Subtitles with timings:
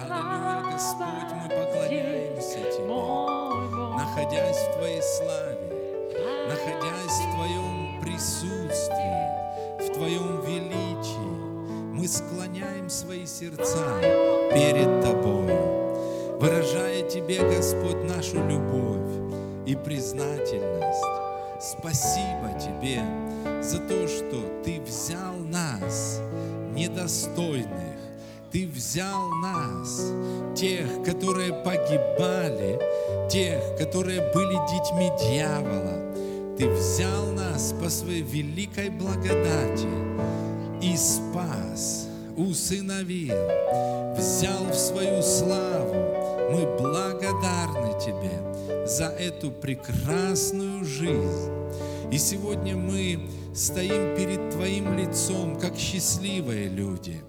[0.00, 2.86] Аллилуйя, Господь, мы поклоняемся Тебе,
[3.94, 5.58] находясь в Твоей славе,
[6.48, 9.28] находясь в Твоем присутствии,
[9.78, 14.00] в Твоем величии, мы склоняем свои сердца
[14.54, 21.04] перед Тобою, выражая Тебе, Господь, нашу любовь и признательность.
[21.60, 23.02] Спасибо Тебе
[23.62, 26.18] за то, что Ты взял нас,
[26.72, 27.98] недостойных,
[28.52, 30.12] Ты взял нас,
[30.54, 32.78] тех, которые погибали,
[33.30, 36.12] тех, которые были детьми дьявола.
[36.58, 39.88] Ты взял нас по своей великой благодати
[40.82, 43.38] и спас, усыновил,
[44.18, 45.94] взял в свою славу.
[46.50, 51.50] Мы благодарны Тебе за эту прекрасную жизнь.
[52.10, 57.22] И сегодня мы стоим перед Твоим лицом, как счастливые люди.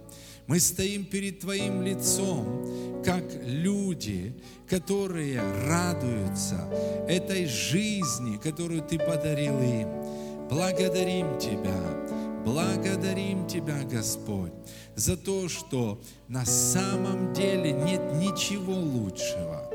[0.47, 4.33] Мы стоим перед Твоим лицом, как люди,
[4.67, 6.67] которые радуются
[7.08, 9.88] этой жизни, которую Ты подарил им.
[10.49, 14.52] Благодарим Тебя, благодарим Тебя, Господь,
[14.95, 19.69] за то, что на самом деле нет ничего лучшего,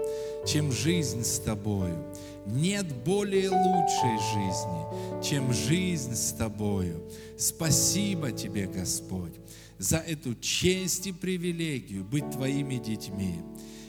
[0.46, 2.05] чем жизнь с Тобою.
[2.46, 7.02] Нет более лучшей жизни, чем жизнь с Тобою.
[7.36, 9.34] Спасибо Тебе, Господь,
[9.78, 13.40] за эту честь и привилегию быть Твоими детьми.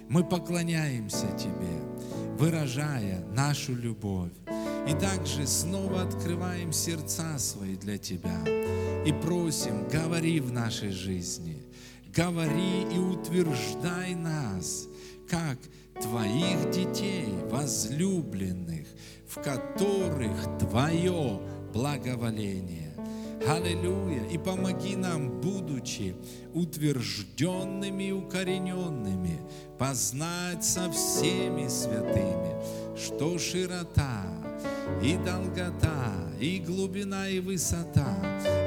[0.08, 1.82] Мы поклоняемся Тебе,
[2.38, 4.32] выражая нашу любовь.
[4.88, 8.44] И также снова открываем сердца свои для Тебя
[9.06, 11.62] и просим, говори в нашей жизни,
[12.16, 14.88] говори и утверждай нас,
[15.30, 15.58] как
[16.02, 18.88] Твоих детей, возлюбленных,
[19.28, 21.42] в которых Твое
[21.74, 22.89] благоволение.
[23.48, 24.24] Аллилуйя.
[24.32, 26.16] И помоги нам, будучи
[26.54, 29.40] утвержденными и укорененными,
[29.78, 32.56] познать со всеми святыми,
[32.98, 34.26] что широта
[35.02, 38.18] и долгота, и глубина, и высота,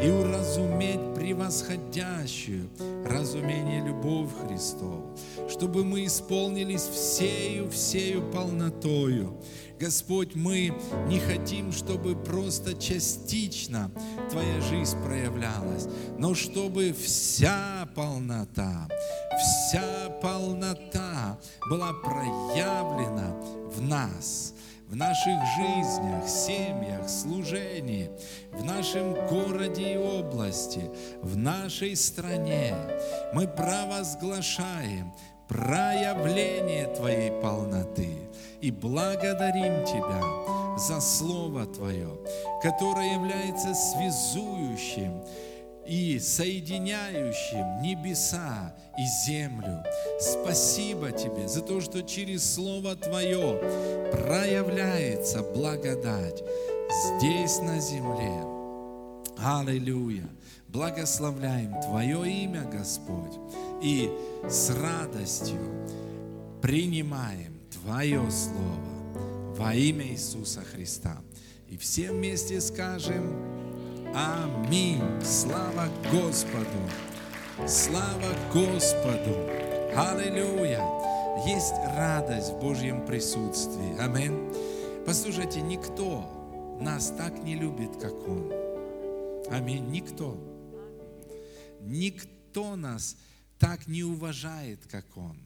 [0.02, 2.68] и уразуметь превосходящую
[3.04, 5.16] разумение любовь Христову,
[5.48, 9.36] чтобы мы исполнились всею, всею полнотою.
[9.82, 10.72] Господь, мы
[11.08, 13.90] не хотим, чтобы просто частично
[14.30, 15.88] Твоя жизнь проявлялась,
[16.18, 18.88] но чтобы вся полнота,
[19.36, 21.36] вся полнота
[21.68, 23.34] была проявлена
[23.74, 24.54] в нас,
[24.86, 28.08] в наших жизнях, семьях, служении,
[28.52, 32.76] в нашем городе и области, в нашей стране.
[33.34, 35.12] Мы провозглашаем
[35.48, 38.21] проявление Твоей полноты
[38.62, 42.08] и благодарим Тебя за Слово Твое,
[42.62, 45.22] которое является связующим
[45.84, 49.84] и соединяющим небеса и землю.
[50.20, 53.58] Спасибо Тебе за то, что через Слово Твое
[54.12, 56.42] проявляется благодать
[57.06, 58.44] здесь на земле.
[59.38, 60.28] Аллилуйя!
[60.68, 63.38] Благословляем Твое имя, Господь,
[63.82, 64.10] и
[64.48, 65.60] с радостью
[66.62, 67.51] принимаем
[67.82, 71.20] Твое Слово во имя Иисуса Христа.
[71.68, 73.34] И все вместе скажем
[74.14, 75.02] Аминь.
[75.20, 76.68] Слава Господу.
[77.66, 79.34] Слава Господу.
[79.96, 80.86] Аллилуйя.
[81.44, 83.98] Есть радость в Божьем присутствии.
[83.98, 84.54] Аминь.
[85.04, 88.52] Послушайте, никто нас так не любит, как Он.
[89.50, 89.88] Аминь.
[89.90, 90.38] Никто.
[91.80, 93.16] Никто нас
[93.58, 95.36] так не уважает, как Он.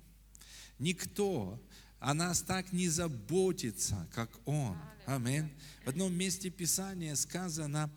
[0.79, 1.59] Никто
[1.99, 4.77] о нас так не заботится, как Он.
[5.07, 5.51] Аминь.
[5.85, 7.91] В одном месте Писания сказано,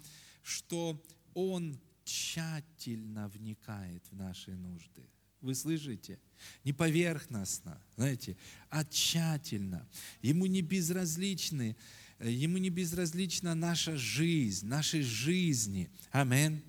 [0.43, 1.01] что
[1.33, 5.09] Он тщательно вникает в наши нужды.
[5.41, 6.19] Вы слышите?
[6.63, 8.35] Не поверхностно, знаете,
[8.69, 9.87] а тщательно.
[10.21, 11.77] Ему не безразличны,
[12.19, 15.89] ему не безразлична наша жизнь, наши жизни.
[16.11, 16.61] Аминь.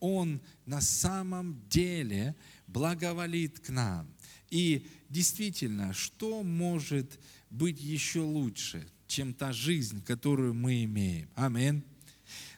[0.00, 2.34] Он на самом деле
[2.66, 4.08] благоволит к нам.
[4.50, 7.18] И действительно, что может
[7.50, 11.28] быть еще лучше, чем та жизнь, которую мы имеем?
[11.34, 11.82] Аминь.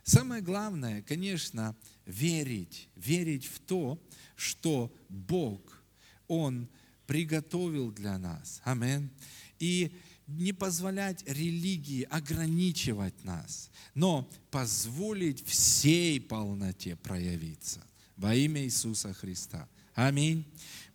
[0.02, 1.76] Самое главное, конечно,
[2.06, 4.02] верить, верить в то,
[4.34, 5.82] что Бог,
[6.26, 6.68] Он
[7.06, 8.60] приготовил для нас.
[8.64, 9.10] Аминь.
[9.58, 9.92] И
[10.26, 17.84] не позволять религии ограничивать нас, но позволить всей полноте проявиться
[18.16, 19.68] во имя Иисуса Христа.
[19.94, 20.44] Аминь.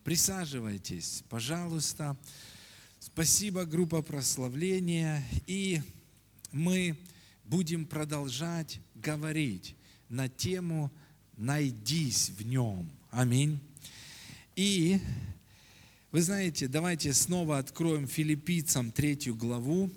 [0.05, 2.15] Присаживайтесь, пожалуйста.
[2.99, 5.23] Спасибо, группа прославления.
[5.47, 5.81] И
[6.51, 6.95] мы
[7.43, 9.75] будем продолжать говорить
[10.07, 10.91] на тему
[11.37, 12.87] «Найдись в нем».
[13.09, 13.59] Аминь.
[14.55, 15.01] И
[16.11, 19.89] Вы знаете, давайте снова откроем филиппийцам третью главу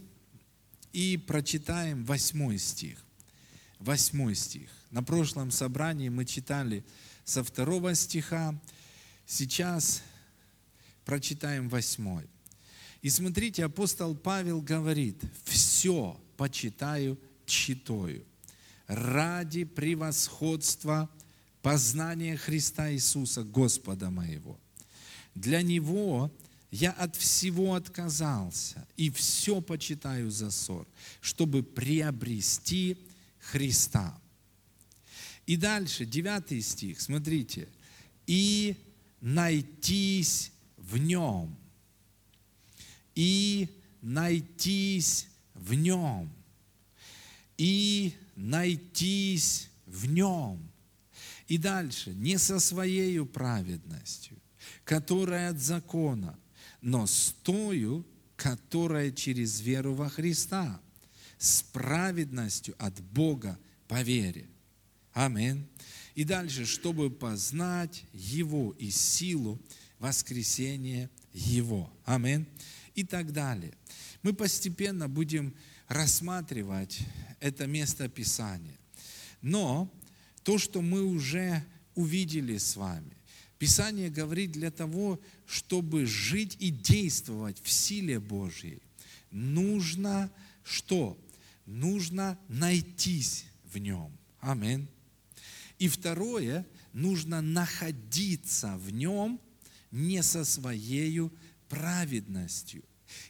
[0.94, 3.04] и прочитаем восьмой стих.
[3.78, 4.70] Восьмой стих.
[4.90, 6.82] На прошлом собрании мы читали
[7.24, 8.58] со второго стиха,
[9.28, 10.02] сейчас
[11.04, 12.24] прочитаем восьмой.
[13.02, 17.16] И смотрите, апостол Павел говорит, все почитаю
[17.46, 18.24] читаю
[18.86, 21.08] ради превосходства
[21.62, 24.58] познания Христа Иисуса, Господа моего.
[25.34, 26.32] Для Него
[26.70, 30.86] я от всего отказался и все почитаю за ссор,
[31.20, 32.96] чтобы приобрести
[33.40, 34.18] Христа.
[35.46, 37.68] И дальше, девятый стих, смотрите.
[38.26, 38.76] И
[39.20, 41.56] найтись в нем.
[43.14, 43.68] И
[44.00, 46.32] найтись в нем.
[47.56, 50.70] И найтись в нем.
[51.48, 54.36] И дальше, не со своей праведностью,
[54.84, 56.38] которая от закона,
[56.80, 58.06] но с тою,
[58.36, 60.80] которая через веру во Христа,
[61.38, 64.46] с праведностью от Бога по вере.
[65.12, 65.66] Аминь.
[66.18, 69.56] И дальше, чтобы познать Его и силу
[70.00, 71.92] воскресения Его.
[72.04, 72.44] Аминь.
[72.96, 73.72] И так далее.
[74.24, 75.54] Мы постепенно будем
[75.86, 76.98] рассматривать
[77.38, 78.76] это место Писания.
[79.42, 79.88] Но
[80.42, 83.16] то, что мы уже увидели с вами,
[83.60, 88.82] Писание говорит для того, чтобы жить и действовать в силе Божьей,
[89.30, 90.32] нужно
[90.64, 91.16] что?
[91.64, 94.10] Нужно найтись в нем.
[94.40, 94.88] Аминь.
[95.78, 99.40] И второе, нужно находиться в нем
[99.90, 101.30] не со своей
[101.68, 102.82] праведностью.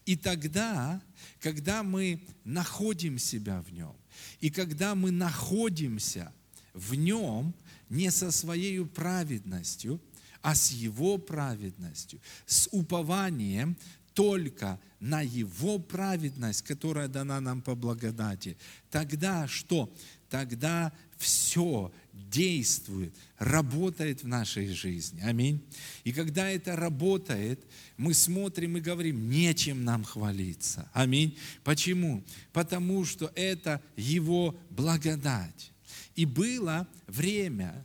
[0.07, 1.01] И тогда,
[1.41, 3.97] когда мы находим себя в нем,
[4.41, 6.33] и когда мы находимся
[6.73, 7.55] в нем
[7.89, 10.01] не со своей праведностью,
[10.43, 13.77] а с его праведностью, с упованием
[14.15, 18.57] только на его праведность, которая дана нам по благодати,
[18.91, 19.93] тогда что?
[20.31, 25.21] Тогда все действует, работает в нашей жизни.
[25.23, 25.63] Аминь.
[26.05, 27.61] И когда это работает,
[27.97, 30.89] мы смотрим и говорим, нечем нам хвалиться.
[30.93, 31.37] Аминь.
[31.65, 32.23] Почему?
[32.53, 35.73] Потому что это Его благодать.
[36.15, 37.85] И было время,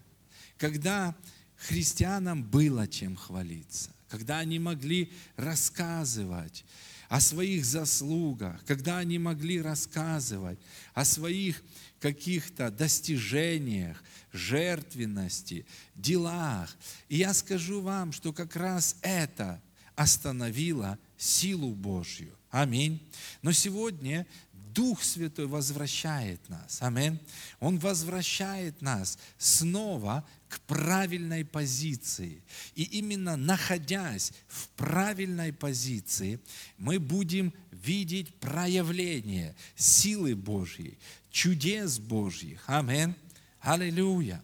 [0.57, 1.15] когда
[1.55, 6.65] христианам было чем хвалиться, когда они могли рассказывать
[7.09, 10.57] о своих заслугах, когда они могли рассказывать
[10.93, 11.61] о своих
[12.03, 14.03] каких-то достижениях,
[14.33, 15.65] жертвенности,
[15.95, 16.75] делах.
[17.07, 19.61] И я скажу вам, что как раз это
[19.95, 22.37] остановило силу Божью.
[22.49, 23.01] Аминь.
[23.41, 26.79] Но сегодня Дух Святой возвращает нас.
[26.81, 27.19] Аминь.
[27.61, 32.43] Он возвращает нас снова к правильной позиции.
[32.75, 36.41] И именно находясь в правильной позиции,
[36.77, 37.53] мы будем
[37.83, 40.97] видеть проявление силы Божьей,
[41.31, 42.63] чудес Божьих.
[42.67, 43.15] Аминь.
[43.59, 44.43] Аллилуйя.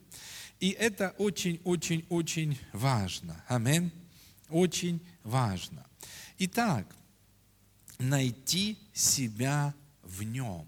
[0.59, 3.44] И это очень-очень-очень важно.
[3.47, 3.91] Аминь.
[4.50, 5.86] Очень важно.
[6.39, 6.95] Итак,
[7.97, 10.68] найти себя в нем.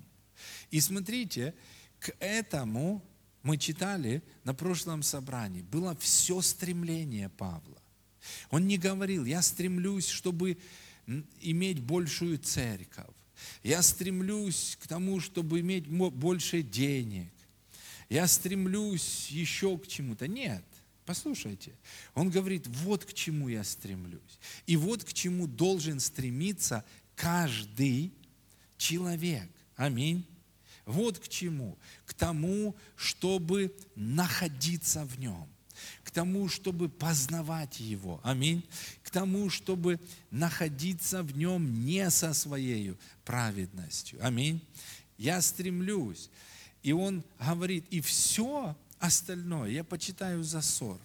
[0.70, 1.54] И смотрите,
[2.00, 3.04] к этому
[3.44, 7.82] мы читали на прошлом собрании, было все стремление Павла.
[8.50, 10.58] Он не говорил, я стремлюсь, чтобы
[11.42, 13.16] иметь большую церковь.
[13.64, 17.32] Я стремлюсь к тому, чтобы иметь больше денег.
[18.10, 20.28] Я стремлюсь еще к чему-то.
[20.28, 20.64] Нет,
[21.06, 21.74] послушайте.
[22.14, 24.40] Он говорит, вот к чему я стремлюсь.
[24.68, 26.84] И вот к чему должен стремиться
[27.16, 28.14] каждый
[28.78, 29.50] человек.
[29.76, 30.26] Аминь.
[30.86, 31.78] Вот к чему.
[32.06, 35.48] К тому, чтобы находиться в нем
[36.12, 38.20] к тому, чтобы познавать Его.
[38.22, 38.66] Аминь.
[39.02, 39.98] К тому, чтобы
[40.30, 44.20] находиться в Нем не со своей праведностью.
[44.22, 44.62] Аминь.
[45.18, 46.30] Я стремлюсь.
[46.84, 51.00] И он говорит, и все остальное я почитаю за ссор.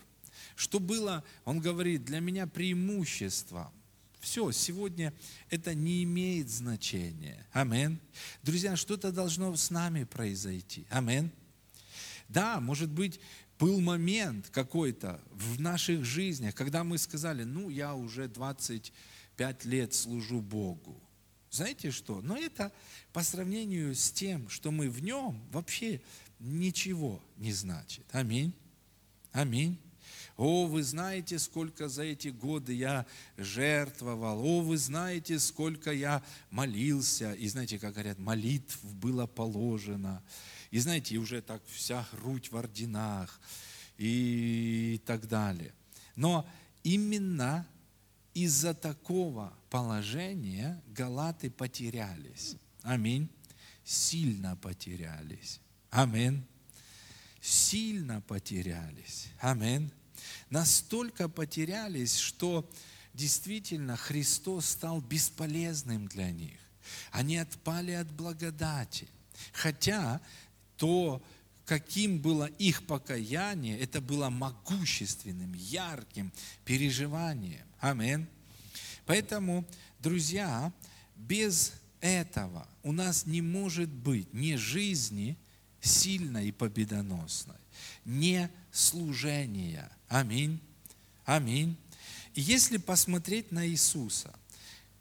[0.56, 3.72] Что было, он говорит, для меня преимущество.
[4.18, 5.12] Все, сегодня
[5.50, 7.46] это не имеет значения.
[7.52, 8.00] Амин.
[8.42, 10.84] Друзья, что-то должно с нами произойти.
[10.90, 11.30] Амин.
[12.28, 13.20] Да, может быть,
[13.58, 20.40] был момент какой-то в наших жизнях, когда мы сказали, ну, я уже 25 лет служу
[20.40, 21.00] Богу.
[21.50, 22.20] Знаете что?
[22.20, 22.72] Но это
[23.12, 26.02] по сравнению с тем, что мы в нем, вообще
[26.38, 28.04] ничего не значит.
[28.12, 28.52] Аминь.
[29.32, 29.78] Аминь.
[30.36, 33.06] О, вы знаете, сколько за эти годы я
[33.38, 34.44] жертвовал.
[34.44, 37.32] О, вы знаете, сколько я молился.
[37.32, 40.22] И знаете, как говорят, молитв было положено.
[40.70, 43.40] И знаете, и уже так вся грудь в орденах
[43.99, 45.73] и так далее.
[46.16, 46.49] Но
[46.82, 47.66] именно,
[48.35, 52.56] из-за такого положения галаты потерялись.
[52.82, 53.30] Аминь.
[53.82, 55.61] Сильно потерялись.
[55.90, 56.44] Аминь.
[57.40, 59.28] Сильно потерялись.
[59.40, 59.90] Аминь.
[60.50, 62.68] Настолько потерялись, что
[63.14, 66.58] действительно Христос стал бесполезным для них.
[67.12, 69.08] Они отпали от благодати.
[69.52, 70.20] Хотя
[70.76, 71.23] то,
[71.64, 76.33] каким было их покаяние, это было могущественным, ярким
[76.64, 77.66] переживанием.
[77.80, 78.28] Амин.
[79.04, 79.66] Поэтому,
[80.00, 80.73] друзья,
[81.16, 85.37] без этого у нас не может быть ни жизни
[85.80, 87.56] сильной и победоносной,
[88.04, 89.90] ни служения.
[90.09, 90.61] Аминь.
[91.25, 91.76] Аминь.
[92.35, 94.35] И если посмотреть на Иисуса,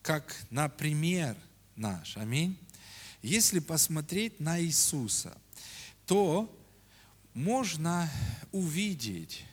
[0.02, 1.38] как на пример
[1.76, 2.58] наш, аминь,
[3.22, 5.36] если посмотреть на Иисуса,
[6.06, 6.52] то
[7.34, 8.10] можно
[8.52, 9.44] увидеть,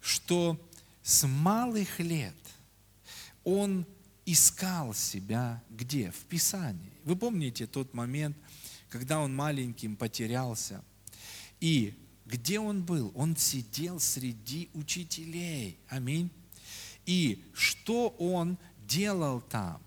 [0.00, 0.60] что
[1.02, 2.34] с малых лет
[3.44, 3.86] он
[4.26, 6.10] искал себя где?
[6.10, 6.92] В Писании.
[7.04, 8.36] Вы помните тот момент,
[8.88, 10.84] когда он маленьким потерялся?
[11.60, 11.94] И
[12.26, 13.12] где он был?
[13.14, 15.78] Он сидел среди учителей.
[15.88, 16.30] Аминь.
[17.06, 19.80] И что он делал там?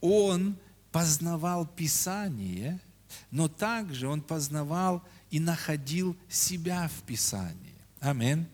[0.00, 0.56] Он
[0.92, 2.80] познавал Писание,
[3.30, 5.02] но также он познавал
[5.34, 7.74] и находил себя в Писании.
[7.98, 8.46] Амин.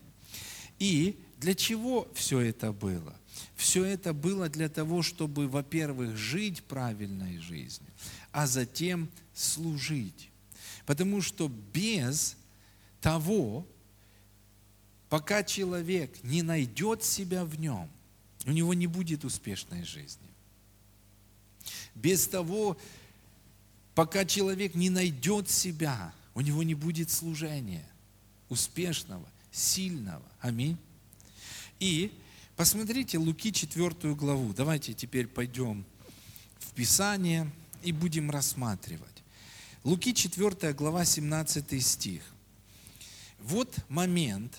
[0.79, 3.15] И для чего все это было?
[3.55, 7.91] Все это было для того, чтобы, во-первых, жить правильной жизнью,
[8.33, 10.31] а затем служить.
[10.87, 12.35] Потому что без
[13.03, 13.67] того,
[15.11, 17.91] пока человек не найдет себя в нем,
[18.47, 20.31] у него не будет успешной жизни.
[21.95, 22.79] Без того,
[23.95, 27.87] пока человек не найдет себя, у него не будет служения
[28.49, 30.25] успешного, сильного.
[30.41, 30.79] Аминь.
[31.81, 32.11] И
[32.57, 34.55] посмотрите Луки 4 главу.
[34.55, 35.85] Давайте теперь пойдем
[36.59, 39.23] в Писание и будем рассматривать.
[39.85, 42.23] Луки 4 глава 17 стих.
[43.39, 44.57] Вот момент,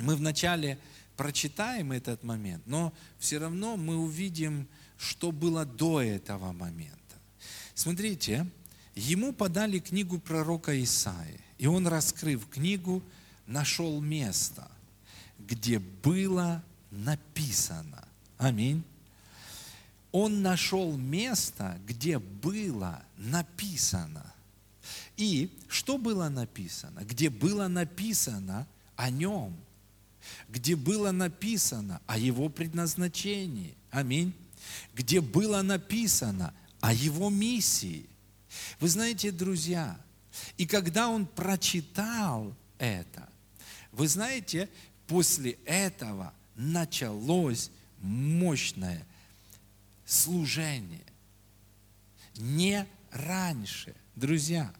[0.00, 0.76] мы вначале
[1.16, 6.96] прочитаем этот момент, но все равно мы увидим, что было до этого момента.
[7.74, 8.44] Смотрите,
[8.98, 13.02] ему подали книгу пророка Исаи, и он, раскрыв книгу,
[13.46, 14.70] нашел место,
[15.38, 18.06] где было написано.
[18.38, 18.82] Аминь.
[20.12, 24.32] Он нашел место, где было написано.
[25.16, 27.00] И что было написано?
[27.00, 29.54] Где было написано о нем,
[30.48, 33.74] где было написано о его предназначении.
[33.90, 34.32] Аминь.
[34.94, 38.06] Где было написано о его миссии.
[38.80, 40.00] Вы знаете, друзья,
[40.56, 43.28] и когда он прочитал это,
[43.92, 44.68] вы знаете,
[45.06, 49.06] после этого началось мощное
[50.06, 51.04] служение.
[52.36, 54.72] Не раньше, друзья.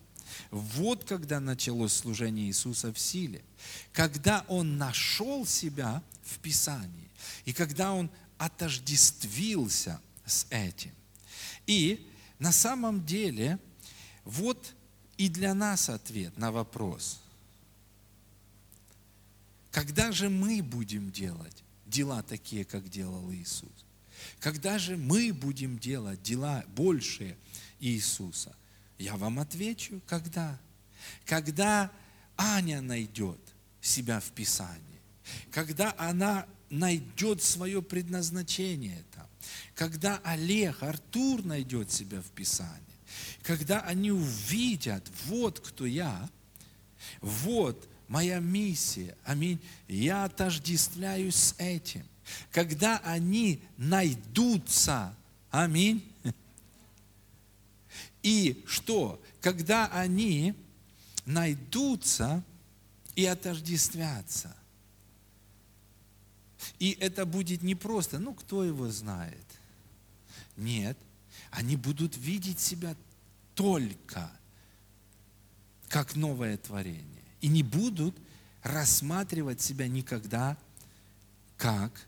[0.50, 3.42] Вот когда началось служение Иисуса в силе.
[3.92, 7.10] Когда Он нашел себя в Писании.
[7.44, 10.92] И когда Он отождествился с этим.
[11.66, 13.58] И на самом деле,
[14.24, 14.74] вот
[15.16, 17.20] и для нас ответ на вопрос.
[19.70, 23.70] Когда же мы будем делать дела такие, как делал Иисус?
[24.40, 27.36] Когда же мы будем делать дела большие
[27.80, 28.54] Иисуса?
[28.98, 30.58] Я вам отвечу, когда?
[31.24, 31.92] Когда
[32.36, 33.40] Аня найдет
[33.80, 34.82] себя в Писании,
[35.50, 39.04] когда она найдет свое предназначение
[39.78, 42.82] когда Олег, Артур найдет себя в Писании,
[43.44, 46.28] когда они увидят, вот кто я,
[47.20, 52.04] вот моя миссия, аминь, я отождествляюсь с этим.
[52.50, 55.14] Когда они найдутся,
[55.52, 56.04] аминь,
[58.24, 59.22] и что?
[59.40, 60.54] Когда они
[61.24, 62.42] найдутся
[63.14, 64.56] и отождествятся.
[66.80, 69.47] И это будет не просто, ну кто его знает.
[70.58, 70.98] Нет,
[71.52, 72.96] они будут видеть себя
[73.54, 74.30] только
[75.88, 77.22] как новое творение.
[77.40, 78.16] И не будут
[78.62, 80.58] рассматривать себя никогда
[81.56, 82.06] как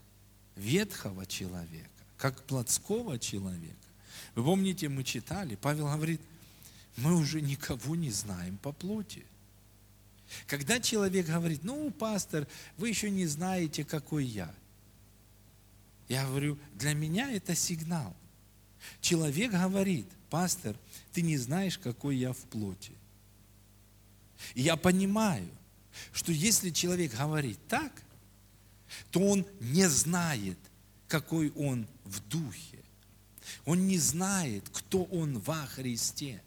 [0.55, 3.75] ветхого человека, как плотского человека.
[4.35, 6.21] Вы помните, мы читали, Павел говорит,
[6.97, 9.25] мы уже никого не знаем по плоти.
[10.45, 14.53] Когда человек говорит, ну, пастор, вы еще не знаете, какой я.
[16.09, 18.13] Я говорю, для меня это сигнал.
[19.01, 20.75] Человек говорит, пастор,
[21.13, 22.93] ты не знаешь, какой я в плоти.
[24.55, 25.47] И я понимаю,
[26.11, 27.91] что если человек говорит так,
[29.11, 30.57] то он не знает,
[31.07, 32.79] какой он в духе.
[33.65, 36.41] Он не знает, кто он во Христе.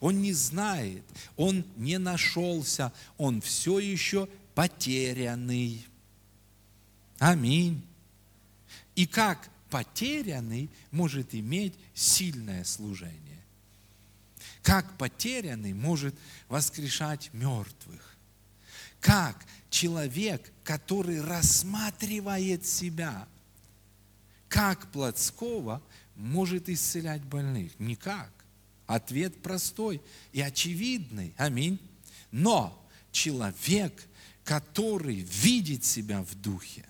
[0.00, 1.02] Он не знает,
[1.36, 5.84] он не нашелся, он все еще потерянный.
[7.18, 7.82] Аминь.
[8.94, 13.42] И как потерянный может иметь сильное служение?
[14.62, 16.14] Как потерянный может
[16.46, 18.16] воскрешать мертвых?
[19.00, 23.26] Как человек, который рассматривает себя,
[24.46, 25.82] как плотского
[26.14, 27.72] может исцелять больных?
[27.80, 28.30] Никак.
[28.86, 30.00] Ответ простой
[30.32, 31.34] и очевидный.
[31.36, 31.80] Аминь.
[32.30, 34.06] Но человек,
[34.44, 36.86] который видит себя в духе,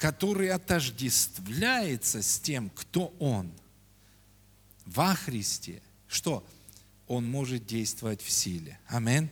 [0.00, 3.52] который отождествляется с тем, кто он
[4.86, 6.42] во Христе, что
[7.06, 8.80] он может действовать в силе.
[8.86, 9.28] Аминь.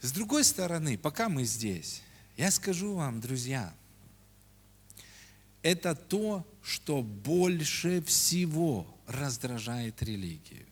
[0.00, 2.02] С другой стороны, пока мы здесь,
[2.36, 3.74] я скажу вам, друзья,
[5.62, 10.66] это то, что больше всего раздражает религию.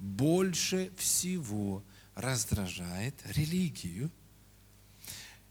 [0.00, 1.84] Больше всего
[2.16, 4.10] раздражает религию,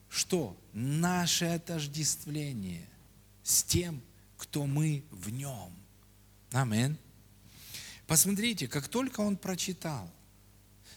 [0.10, 2.88] что наше отождествление
[3.44, 4.02] с тем,
[4.38, 5.74] кто мы в нем.
[6.52, 6.98] Амин.
[8.08, 10.12] Посмотрите, как только он прочитал,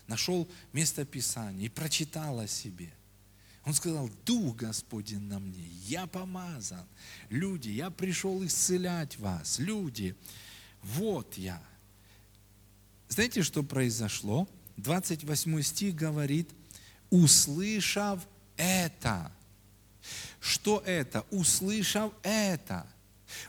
[0.06, 2.92] нашел место Писания и прочитал о себе–
[3.64, 6.84] он сказал, Дух Господень на мне, я помазан.
[7.28, 9.58] Люди, я пришел исцелять вас.
[9.60, 10.16] Люди,
[10.82, 11.62] вот я.
[13.08, 14.48] Знаете, что произошло?
[14.78, 16.50] 28 стих говорит,
[17.10, 19.30] услышав это.
[20.40, 21.24] Что это?
[21.30, 22.86] Услышав это.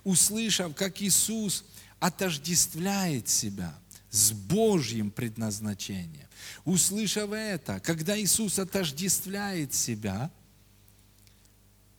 [0.03, 1.65] Услышав, как Иисус
[1.99, 3.73] отождествляет себя
[4.09, 6.27] с Божьим предназначением.
[6.65, 10.29] Услышав это, когда Иисус отождествляет себя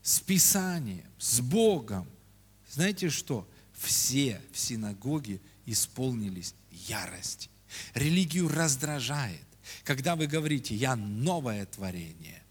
[0.03, 2.07] с Писанием, с Богом,
[2.71, 3.49] знаете что?
[3.73, 7.51] Все в синагоге исполнились ярости.
[7.95, 9.47] Религию раздражает,
[9.83, 12.44] когда вы говорите, я новое творение,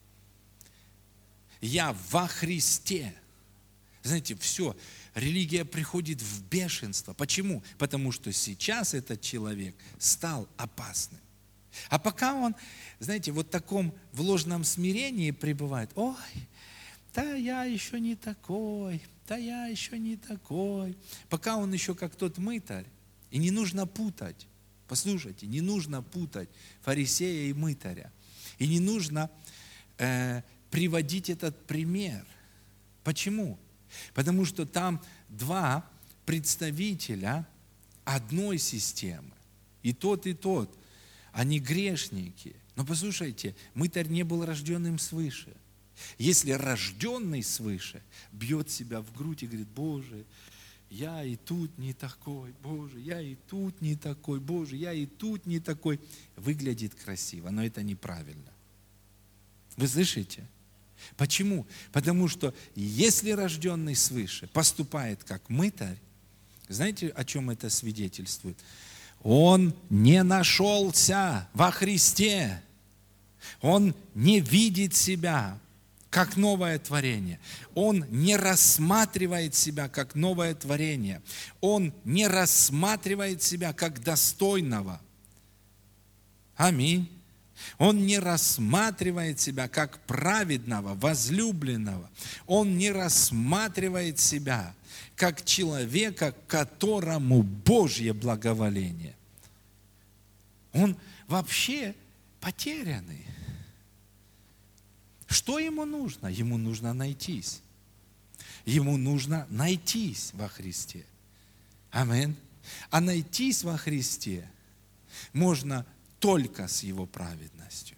[1.64, 3.14] я во Христе.
[4.04, 4.76] Знаете, все,
[5.16, 7.14] религия приходит в бешенство.
[7.14, 7.64] Почему?
[7.78, 11.22] Потому что сейчас этот человек стал опасным.
[11.90, 12.56] А пока он,
[13.00, 16.16] знаете, вот в таком в ложном смирении пребывает, ой,
[17.16, 20.98] да я еще не такой, да я еще не такой.
[21.30, 22.86] Пока он еще как тот мытарь,
[23.32, 24.48] и не нужно путать,
[24.88, 26.50] послушайте, не нужно путать
[26.82, 28.12] фарисея и мытаря.
[28.60, 29.32] И не нужно
[29.98, 30.44] э,
[30.74, 32.26] приводить этот пример.
[33.04, 33.60] Почему?
[34.16, 35.88] Потому что там два
[36.26, 37.48] представителя
[38.06, 39.30] одной системы.
[39.84, 40.76] И тот, и тот–
[41.32, 42.56] они грешники.
[42.76, 45.56] Но послушайте, мытарь не был рожденным свыше.
[46.18, 50.26] Если рожденный свыше бьет себя в грудь и говорит, Боже,
[50.90, 55.46] я и тут не такой, Боже, я и тут не такой, Боже, я и тут
[55.46, 56.00] не такой,
[56.36, 58.52] выглядит красиво, но это неправильно.
[59.78, 60.48] Вы слышите?
[61.18, 61.66] Почему?
[61.92, 65.98] Потому что если рожденный свыше поступает как мытарь,
[66.70, 68.58] знаете, о чем это свидетельствует?
[69.24, 72.62] Он не нашелся во Христе.
[73.62, 75.60] Он не видит себя
[76.10, 77.40] как новое творение.
[77.74, 81.22] Он не рассматривает себя как новое творение.
[81.60, 85.02] Он не рассматривает себя как достойного.
[86.56, 87.10] Аминь.
[87.78, 92.10] Он не рассматривает себя как праведного, возлюбленного.
[92.46, 94.74] Он не рассматривает себя
[95.16, 99.16] как человека, которому Божье благоволение.
[100.74, 100.98] Он
[101.28, 101.96] вообще
[102.40, 103.26] потерянный.
[105.28, 106.28] Что ему нужно?
[106.28, 107.62] Ему нужно найтись.
[108.66, 111.06] Ему нужно найтись во Христе.
[111.92, 112.36] Амин.
[112.90, 114.48] А найтись во Христе
[115.34, 115.86] можно
[116.24, 117.98] только с Его праведностью.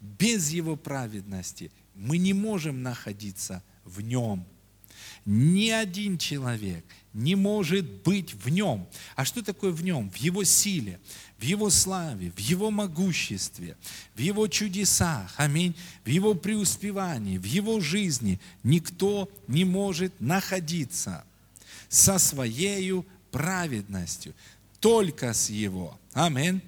[0.00, 4.46] Без Его праведности мы не можем находиться в Нем.
[5.26, 8.88] Ни один человек не может быть в нем.
[9.14, 10.10] А что такое в нем?
[10.10, 10.98] В его силе,
[11.38, 13.76] в его славе, в его могуществе,
[14.14, 21.24] в его чудесах, аминь, в его преуспевании, в его жизни никто не может находиться
[21.88, 24.34] со своей праведностью,
[24.80, 26.00] только с его.
[26.14, 26.62] Аминь.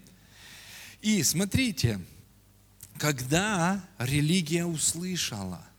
[1.05, 2.01] И смотрите,
[2.99, 5.65] когда религия услышала–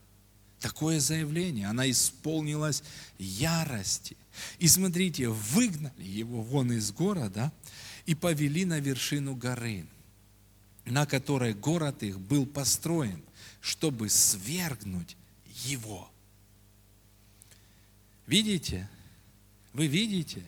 [0.65, 1.67] такое заявление.
[1.67, 2.81] Она исполнилась
[3.19, 4.17] ярости.
[4.57, 7.53] И смотрите, выгнали его вон из города
[8.07, 9.85] и повели на вершину горы,
[10.85, 13.21] на которой город их был построен,
[13.61, 15.15] чтобы свергнуть
[15.65, 16.09] его.
[18.25, 18.89] Видите?
[19.73, 20.41] Вы видите?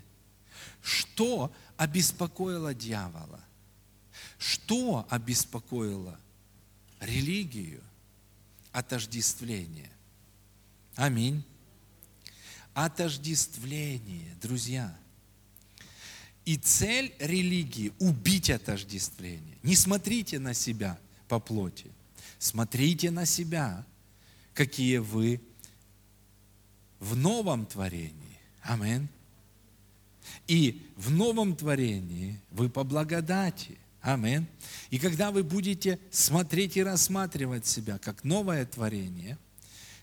[0.81, 3.46] Что обеспокоило дьявола?
[4.37, 6.19] Что обеспокоило
[6.99, 7.81] религию?
[8.71, 9.91] Отождествление.
[10.95, 11.43] Аминь.
[12.73, 14.95] Отождествление, друзья.
[16.45, 19.57] И цель религии– убить отождествление.
[19.63, 21.91] Не смотрите на себя по плоти.
[22.39, 23.85] Смотрите на себя,
[24.53, 25.41] какие вы
[26.99, 28.39] в новом творении.
[28.61, 29.07] Аминь.
[30.47, 33.77] И в новом творении вы по благодати.
[34.01, 34.47] Аминь.
[34.89, 39.37] И когда вы будете смотреть и рассматривать себя как новое творение,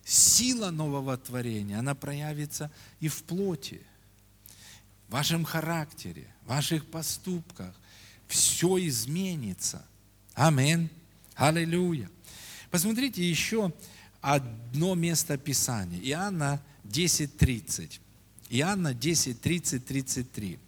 [0.04, 3.80] сила нового творения, она проявится и в плоти,
[5.08, 7.74] в вашем характере, в ваших поступках.
[8.28, 9.84] Все изменится.
[10.34, 10.90] Аминь.
[11.34, 12.10] Аллилуйя.
[12.70, 13.72] Посмотрите еще
[14.20, 16.00] одно место Писания.
[16.00, 18.00] Иоанна 10.30.
[18.50, 20.58] Иоанна 10, 30, 33.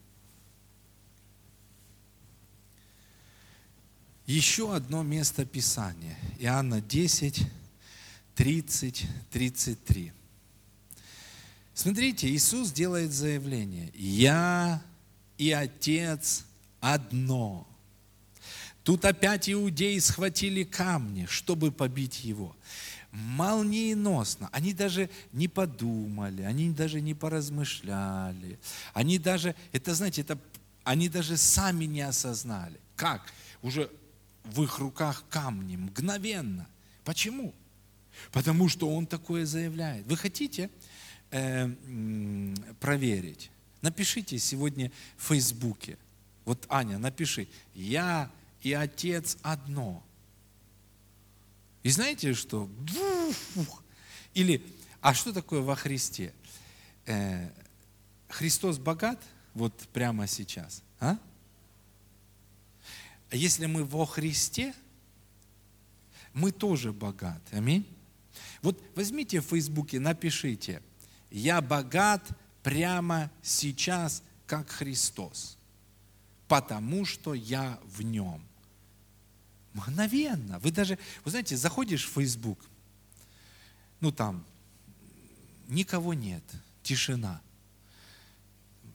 [4.26, 6.16] Еще одно место Писания.
[6.38, 7.46] Иоанна 10,
[8.34, 10.12] 30, 33.
[11.74, 13.92] Смотрите, Иисус делает заявление.
[13.94, 14.82] Я
[15.38, 16.44] и Отец
[16.80, 17.68] одно.
[18.82, 22.56] Тут опять иудеи схватили камни, чтобы побить его
[23.16, 24.48] молниеносно.
[24.52, 28.58] Они даже не подумали, они даже не поразмышляли.
[28.92, 30.38] Они даже, это знаете, это,
[30.84, 32.78] они даже сами не осознали.
[32.94, 33.22] Как?
[33.62, 33.90] Уже
[34.52, 36.66] в их руках камни, мгновенно.
[37.04, 37.54] Почему?
[38.32, 40.06] Потому что он такое заявляет.
[40.06, 40.70] Вы хотите
[41.30, 41.68] э,
[42.80, 43.50] проверить?
[43.82, 45.98] Напишите сегодня в Фейсбуке.
[46.44, 47.48] Вот, Аня, напиши.
[47.74, 48.30] Я
[48.62, 50.02] и Отец одно.
[51.82, 52.68] И знаете что?
[54.34, 54.62] Или,
[55.00, 56.32] а что такое во Христе?
[57.06, 57.48] Э,
[58.28, 59.22] Христос богат
[59.54, 60.82] вот прямо сейчас?
[60.98, 61.16] А?
[63.30, 64.74] А если мы во Христе,
[66.32, 67.56] мы тоже богаты.
[67.56, 67.86] Аминь.
[68.62, 70.82] Вот возьмите в Фейсбуке, напишите,
[71.30, 72.28] я богат
[72.62, 75.56] прямо сейчас, как Христос,
[76.46, 78.42] потому что я в нем.
[79.72, 80.58] Мгновенно.
[80.60, 82.58] Вы даже, вы знаете, заходишь в Facebook,
[84.00, 84.44] ну там,
[85.68, 86.42] никого нет,
[86.82, 87.40] тишина.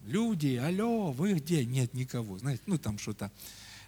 [0.05, 1.63] Люди, алло, вы где?
[1.63, 2.39] Нет никого.
[2.39, 3.31] Знаете, ну там что-то.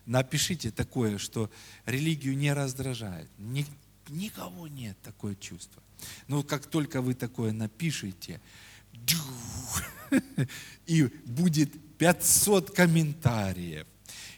[0.06, 1.50] Напишите такое, что
[1.86, 3.30] религию не раздражает.
[3.38, 3.66] Ни,
[4.10, 5.82] никого нет такое чувство.
[6.28, 8.42] Но как только вы такое напишите,
[10.86, 13.88] и будет 500 комментариев,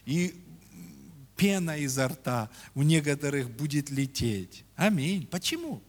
[0.04, 0.40] и
[1.36, 4.64] пена изо рта у некоторых будет лететь.
[4.76, 5.26] Аминь.
[5.26, 5.82] Почему?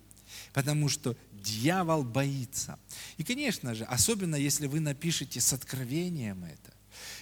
[0.53, 2.77] Потому что дьявол боится.
[3.17, 6.73] И, конечно же, особенно если вы напишете с откровением это,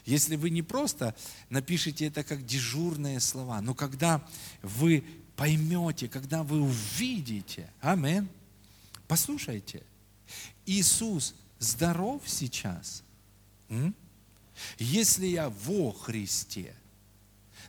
[0.05, 1.15] если вы не просто
[1.49, 4.25] напишите это как дежурные слова, но когда
[4.61, 5.03] вы
[5.35, 8.29] поймете, когда вы увидите, амин,
[9.07, 9.83] послушайте,
[10.65, 13.03] Иисус здоров сейчас.
[14.77, 16.75] Если я во Христе–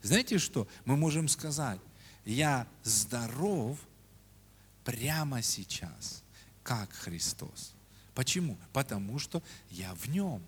[0.03, 0.68] знаете что?
[0.85, 1.81] Мы можем сказать,
[2.25, 3.79] я здоров
[4.85, 6.22] прямо сейчас,
[6.62, 7.75] как Христос.
[8.14, 8.57] Почему?
[8.72, 10.42] Потому что я в нем.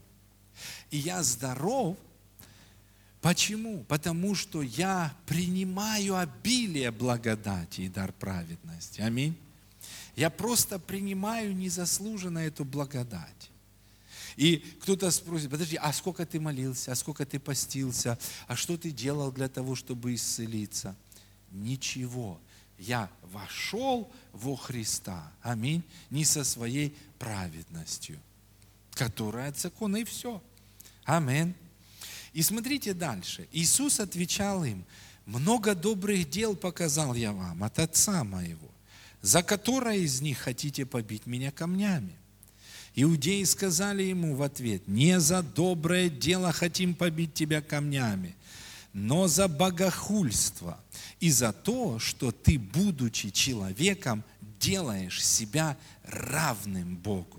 [0.90, 1.96] И я здоров.
[3.20, 3.84] Почему?
[3.84, 9.00] Потому что я принимаю обилие благодати и дар праведности.
[9.00, 9.36] Аминь.
[10.14, 13.50] Я просто принимаю незаслуженно эту благодать.
[14.36, 18.16] И кто-то спросит, подожди, а сколько ты молился, а сколько ты постился,
[18.46, 20.94] а что ты делал для того, чтобы исцелиться?
[21.50, 22.40] Ничего.
[22.78, 28.20] Я вошел во Христа, аминь, не со своей праведностью,
[28.92, 30.40] которая от закона, и все.
[31.08, 31.54] Аминь.
[32.34, 33.48] И смотрите дальше.
[33.50, 34.84] Иисус отвечал им,
[35.24, 38.68] много добрых дел показал я вам от Отца моего,
[39.22, 42.12] за которое из них хотите побить меня камнями.
[42.94, 48.36] Иудеи сказали ему в ответ, не за доброе дело хотим побить тебя камнями,
[48.92, 50.78] но за богохульство
[51.20, 54.22] и за то, что ты, будучи человеком,
[54.60, 57.37] делаешь себя равным Богу.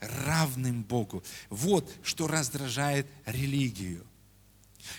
[0.00, 1.22] Равным Богу.
[1.48, 4.04] Вот что раздражает религию.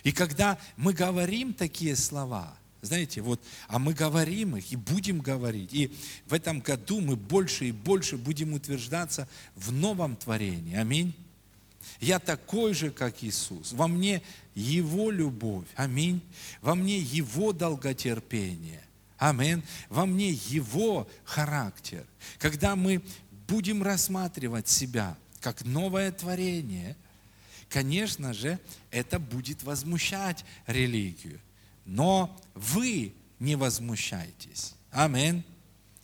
[0.03, 5.71] И когда мы говорим такие слова– знаете, вот, а мы говорим их и будем говорить.
[5.73, 5.91] И
[6.25, 10.75] в этом году мы больше и больше будем утверждаться в новом творении.
[10.75, 11.13] Аминь.
[11.99, 13.73] Я такой же, как Иисус.
[13.73, 14.23] Во мне
[14.55, 15.67] Его любовь.
[15.75, 16.21] Аминь.
[16.61, 18.83] Во мне Его долготерпение.
[19.17, 19.63] Амин.
[19.89, 22.03] Во мне Его характер.
[22.39, 23.03] Когда мы
[23.51, 26.95] будем рассматривать себя как новое творение,
[27.67, 28.57] конечно же,
[28.91, 31.39] это будет возмущать религию.
[31.83, 34.73] Но вы не возмущайтесь.
[34.89, 35.43] Амин.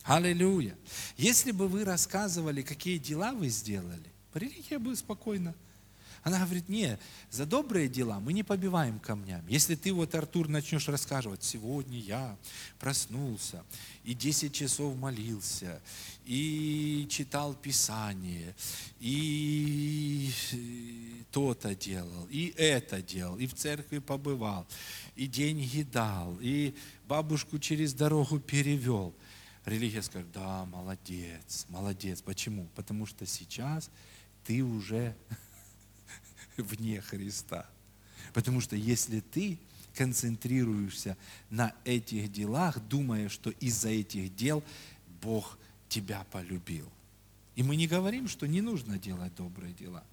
[0.04, 0.76] Аллилуйя.
[1.16, 5.56] Если бы вы рассказывали, какие дела вы сделали, религия бы спокойно.
[6.28, 7.00] Она говорит, не,
[7.32, 9.50] за добрые дела мы не побиваем камнями.
[9.50, 12.38] Если ты вот, Артур, начнешь рассказывать, сегодня я
[12.80, 13.64] проснулся,
[14.04, 15.82] и 10 часов молился,
[16.26, 18.54] и читал Писание,
[19.00, 20.30] и
[21.32, 24.68] то-то делал, и это делал, и в церкви побывал,
[25.16, 26.76] и деньги дал, и
[27.08, 29.16] бабушку через дорогу перевел–
[29.66, 32.22] религия скажет, да, молодец, молодец.
[32.22, 32.68] Почему?
[32.76, 33.90] Потому что сейчас
[34.44, 35.16] ты уже
[36.58, 37.70] вне Христа.
[38.34, 39.60] Потому что если ты
[39.96, 41.18] концентрируешься
[41.50, 44.64] на этих делах, думая, что из-за этих дел
[45.22, 45.58] Бог
[45.90, 46.90] тебя полюбил.
[47.56, 50.04] И мы не говорим, что не нужно делать добрые дела.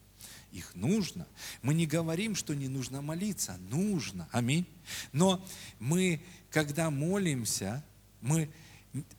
[0.53, 1.27] Их нужно.
[1.63, 3.59] Мы не говорим, что не нужно молиться.
[3.71, 4.29] Нужно.
[4.33, 4.67] Аминь.
[5.13, 5.45] Но
[5.79, 7.85] мы, когда молимся,
[8.23, 8.49] мы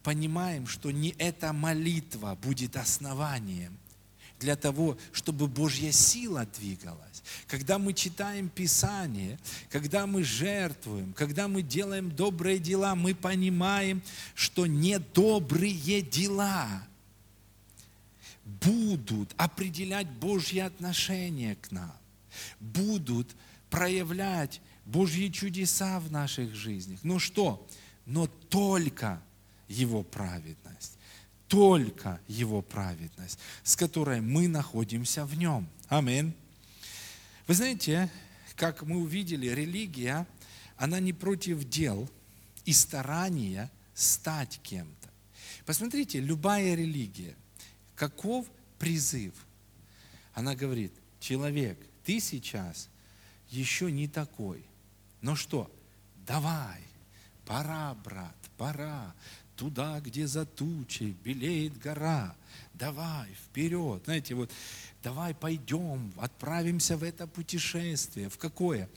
[0.01, 3.77] понимаем, что не эта молитва будет основанием
[4.39, 7.23] для того, чтобы Божья сила двигалась.
[7.47, 14.01] Когда мы читаем Писание, когда мы жертвуем, когда мы делаем добрые дела, мы понимаем,
[14.33, 16.83] что недобрые дела
[18.43, 21.95] будут определять Божье отношение к нам,
[22.59, 23.35] будут
[23.69, 26.99] проявлять Божьи чудеса в наших жизнях.
[27.03, 27.67] Но что?
[28.05, 29.21] Но только
[29.67, 30.94] его праведность.
[31.47, 35.67] Только Его праведность, с которой мы находимся в Нем.
[35.87, 36.33] Аминь.
[37.47, 38.09] Вы знаете,
[38.55, 40.25] как мы увидели, религия,
[40.77, 42.09] она не против дел
[42.65, 45.09] и старания стать кем-то.
[45.65, 47.35] Посмотрите, любая религия,
[47.95, 48.47] каков
[48.79, 49.33] призыв?
[50.33, 52.89] Она говорит, человек, ты сейчас
[53.49, 54.65] еще не такой.
[55.21, 55.71] Но что?
[56.25, 56.81] Давай,
[57.45, 59.13] пора, брат, пора
[59.55, 62.35] туда, где за тучей белеет гора.
[62.73, 64.03] Давай, вперед.
[64.05, 64.51] Знаете, вот
[65.03, 68.29] давай пойдем, отправимся в это путешествие.
[68.29, 68.89] В какое?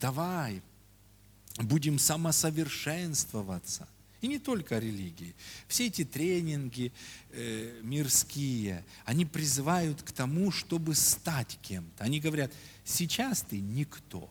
[0.00, 0.62] Давай,
[1.56, 3.88] будем самосовершенствоваться.
[4.20, 5.34] И не только религии.
[5.68, 6.92] Все эти тренинги
[7.30, 12.04] э, мирские, они призывают к тому, чтобы стать кем-то.
[12.04, 12.50] Они говорят,
[12.84, 14.30] сейчас ты никто.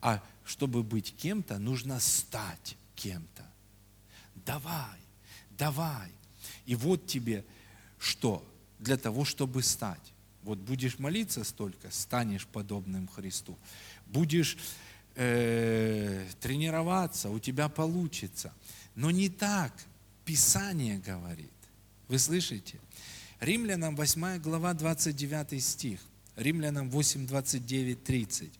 [0.00, 3.44] А чтобы быть кем-то, нужно стать кем-то
[4.44, 4.98] давай,
[5.50, 6.10] давай.
[6.66, 7.44] И вот тебе
[7.98, 8.44] что?
[8.78, 10.12] Для того, чтобы стать.
[10.42, 13.56] Вот будешь молиться столько, станешь подобным Христу.
[14.06, 14.58] Будешь
[15.14, 18.52] э, тренироваться, у тебя получится.
[18.94, 19.72] Но не так
[20.24, 21.50] Писание говорит.
[22.08, 22.78] Вы слышите?
[23.40, 26.00] Римлянам 8 глава 29 стих.
[26.36, 28.52] Римлянам 8, 29, 30.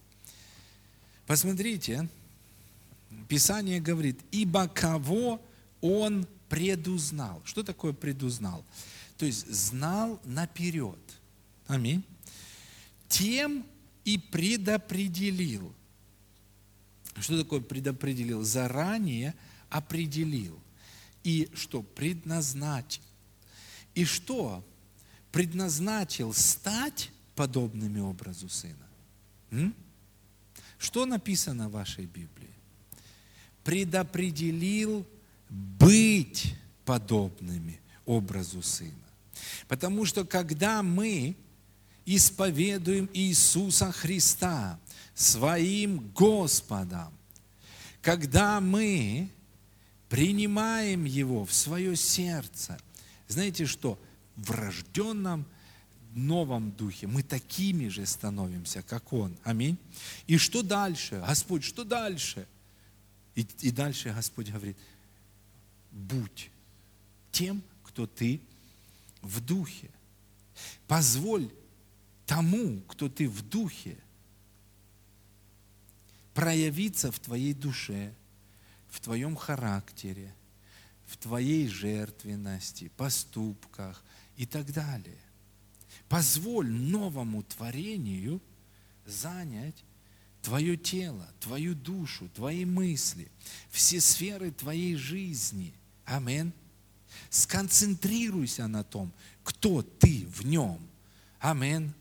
[1.27, 2.09] Посмотрите,
[3.29, 5.41] Писание говорит, ибо кого
[5.85, 7.43] он предузнал.
[7.45, 8.65] Что такое предузнал?
[9.19, 10.99] То есть знал наперед.
[11.67, 12.03] Аминь.
[13.07, 13.67] Тем
[14.07, 15.75] и предопределил.
[17.21, 18.43] Что такое предопределил?
[18.45, 19.35] Заранее
[19.69, 20.59] определил.
[21.23, 21.83] И что?
[21.83, 23.03] Предназначил.
[23.95, 24.65] И что?
[25.33, 28.89] Предназначил стать подобными образу Сына.
[29.51, 29.75] М?
[30.79, 32.55] Что написано в вашей Библии?
[33.65, 35.07] Предопределил
[35.79, 38.93] быть подобными образу Сына.
[39.69, 41.37] Потому что когда мы
[42.07, 44.79] исповедуем Иисуса Христа
[45.15, 47.13] своим Господом,
[48.03, 49.31] когда мы
[50.09, 52.77] принимаем Его в свое сердце,
[53.29, 53.99] знаете что,
[54.37, 55.47] в рожденном
[56.13, 59.37] новом духе мы такими же становимся, как Он.
[59.45, 59.79] Аминь.
[60.27, 61.23] И что дальше?
[61.27, 62.47] Господь, что дальше?
[63.35, 64.77] И, и дальше Господь говорит–
[65.95, 66.51] будь
[67.31, 68.41] тем, кто ты
[69.23, 69.91] в духе.
[70.87, 71.51] Позволь
[72.27, 73.97] тому, кто ты в духе,
[76.35, 78.13] проявиться в твоей душе,
[78.91, 80.35] в твоем характере,
[81.07, 84.05] в твоей жертвенности, поступках
[84.37, 85.19] и так далее.
[86.09, 88.41] Позволь новому творению
[89.07, 89.85] занять
[90.43, 93.31] твое тело, твою душу, твои мысли,
[93.71, 95.73] все сферы твоей жизни–
[96.05, 96.53] Амин.
[97.31, 99.13] Сконцентрируйся на том,
[99.43, 100.79] кто ты в нем.
[101.41, 101.93] Амин.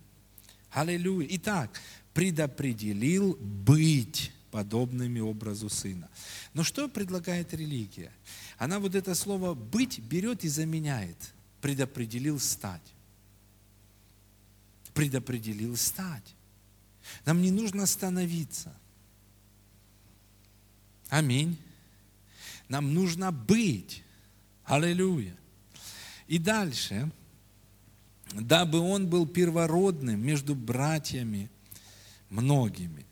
[0.71, 1.27] Аллилуйя.
[1.31, 1.79] Итак,
[2.13, 6.09] предопределил быть подобными образу Сына.
[6.53, 8.11] Но что предлагает религия?
[8.57, 11.17] Она вот это слово «быть» берет и заменяет.
[11.61, 12.93] Предопределил стать.
[14.93, 16.35] Предопределил стать.
[17.25, 18.73] Нам не нужно становиться.
[21.09, 21.57] Аминь.
[22.67, 24.03] Нам нужно быть.
[24.63, 25.35] Аллилуйя.
[26.27, 27.11] И дальше,
[28.33, 31.49] дабы он был первородным между братьями
[32.29, 33.05] многими.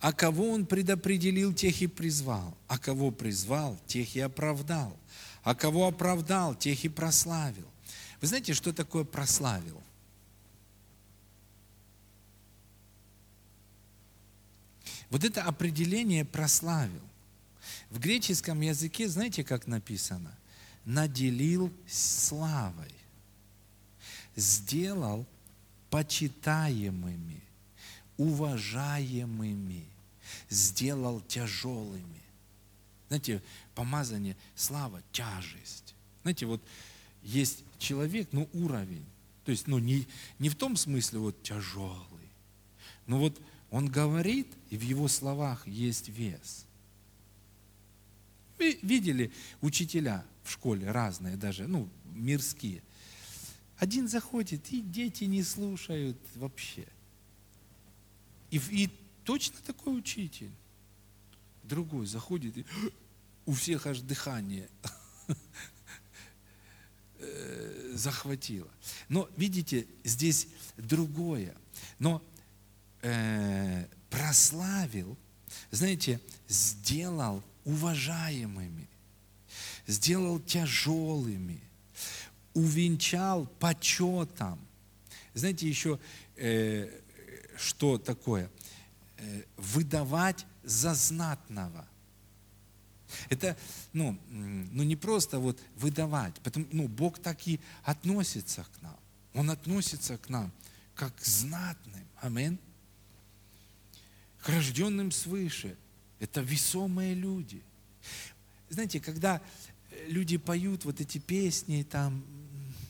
[0.00, 2.56] А кого он предопределил, тех и призвал.
[2.66, 4.96] А кого призвал, тех и оправдал.
[5.42, 7.66] А кого оправдал, тех и прославил.
[8.20, 9.80] Вы знаете, что такое прославил?
[15.10, 17.02] Вот это определение прославил.
[17.92, 20.34] В греческом языке, знаете, как написано?
[20.86, 22.90] Наделил славой.
[24.34, 25.26] Сделал
[25.90, 27.42] почитаемыми,
[28.16, 29.84] уважаемыми,
[30.48, 32.22] сделал тяжелыми.
[33.08, 33.42] Знаете,
[33.74, 35.94] помазание, слава, тяжесть.
[36.22, 36.62] Знаете, вот
[37.22, 39.04] есть человек, ну, уровень.
[39.44, 40.06] То есть, ну, не,
[40.38, 42.30] не в том смысле вот тяжелый.
[43.06, 43.38] Но вот
[43.70, 46.64] он говорит, и в его словах есть вес.
[48.62, 52.80] Вы видели учителя в школе разные даже, ну, мирские.
[53.76, 56.86] Один заходит, и дети не слушают вообще.
[58.52, 58.88] И, и
[59.24, 60.52] точно такой учитель.
[61.64, 62.64] Другой заходит, и
[63.46, 64.68] у всех аж дыхание
[67.18, 68.70] э, захватило.
[69.08, 70.46] Но видите, здесь
[70.76, 71.56] другое.
[71.98, 72.22] Но
[73.00, 75.18] э, прославил,
[75.72, 78.88] знаете, сделал уважаемыми,
[79.86, 81.60] сделал тяжелыми,
[82.54, 84.58] увенчал почетом.
[85.34, 85.98] Знаете, еще
[86.36, 86.90] э,
[87.56, 88.50] что такое?
[89.18, 91.86] Э, выдавать за знатного.
[93.28, 93.56] Это,
[93.92, 98.96] ну, ну не просто вот выдавать, потому, ну, Бог так и относится к нам.
[99.34, 100.52] Он относится к нам
[100.94, 102.06] как к знатным.
[102.20, 102.58] Аминь.
[104.40, 105.76] К рожденным свыше.
[106.22, 107.60] Это весомые люди.
[108.70, 109.42] Знаете, когда
[110.06, 112.24] люди поют вот эти песни, там,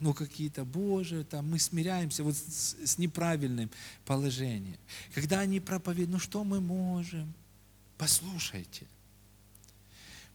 [0.00, 3.70] ну, какие-то, Боже, там, мы смиряемся вот с, с неправильным
[4.04, 4.76] положением.
[5.14, 7.32] Когда они проповедуют, ну, что мы можем?
[7.96, 8.86] Послушайте.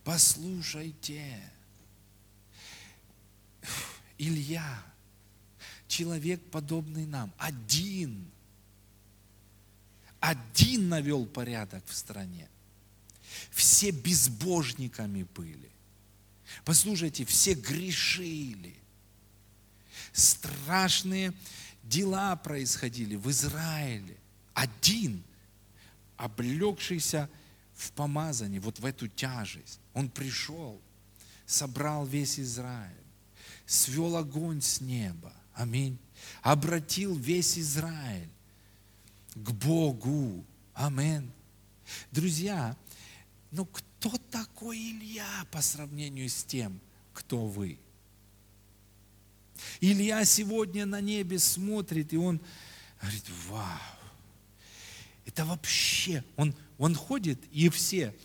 [0.04, 1.40] Послушайте.
[4.18, 4.84] Илья,
[5.88, 8.26] человек, подобный нам, один,
[10.20, 12.50] один навел порядок в стране.
[13.52, 15.70] Все безбожниками были.
[16.64, 18.76] Послушайте, все грешили–
[20.18, 21.34] страшные
[21.84, 24.18] дела происходили в Израиле.
[24.54, 25.24] Один,
[26.18, 27.30] облегшийся
[27.76, 30.82] в помазании, вот в эту тяжесть, он пришел,
[31.46, 32.92] собрал весь Израиль,
[33.66, 35.98] свел огонь с неба, аминь,
[36.42, 38.30] обратил весь Израиль
[39.36, 41.32] к Богу, аминь.
[42.12, 42.76] Друзья,
[43.52, 46.80] ну кто такой Илья по сравнению с тем,
[47.14, 47.80] кто вы?
[49.80, 52.42] Илья сегодня на небе смотрит, и он
[53.02, 53.98] говорит, вау,
[55.26, 58.16] это вообще, он, он ходит, и все,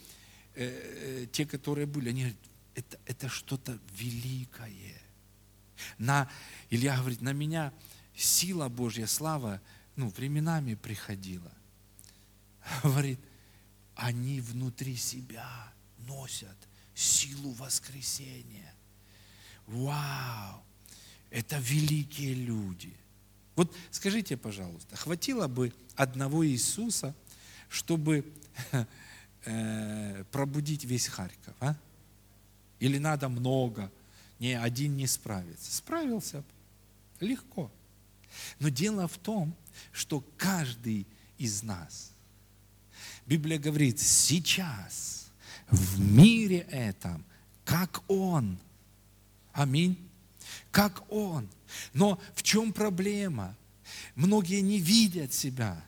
[0.55, 2.39] э, э, те, которые были, они говорят,
[2.75, 5.01] это, это что-то великое.
[5.99, 6.29] На,
[6.71, 7.73] Илья говорит, на меня
[8.15, 9.61] сила Божья, слава,
[9.97, 11.53] ну, временами приходила.
[12.83, 13.19] Говорит,
[13.95, 15.73] они внутри себя
[16.07, 16.57] носят
[16.95, 18.75] силу воскресения.
[19.67, 20.63] Вау!
[21.31, 22.95] Это великие люди.
[23.57, 27.15] Вот скажите, пожалуйста, хватило бы одного Иисуса,
[27.69, 28.31] чтобы
[29.45, 31.77] э, пробудить весь Харьков, а?
[32.81, 33.91] Или надо много?
[34.39, 35.75] Не, один не справится.
[35.75, 36.43] Справился
[37.21, 37.71] легко.
[38.59, 39.55] Но дело в том,
[39.93, 41.07] что каждый
[41.39, 42.12] из нас,
[43.33, 45.29] Библия говорит, сейчас
[45.71, 47.25] в мире этом,
[47.65, 48.59] как Он,
[49.55, 49.97] аминь,
[50.71, 51.49] как Он.
[51.95, 53.57] Но в чем проблема?
[54.17, 55.83] Многие не видят себя.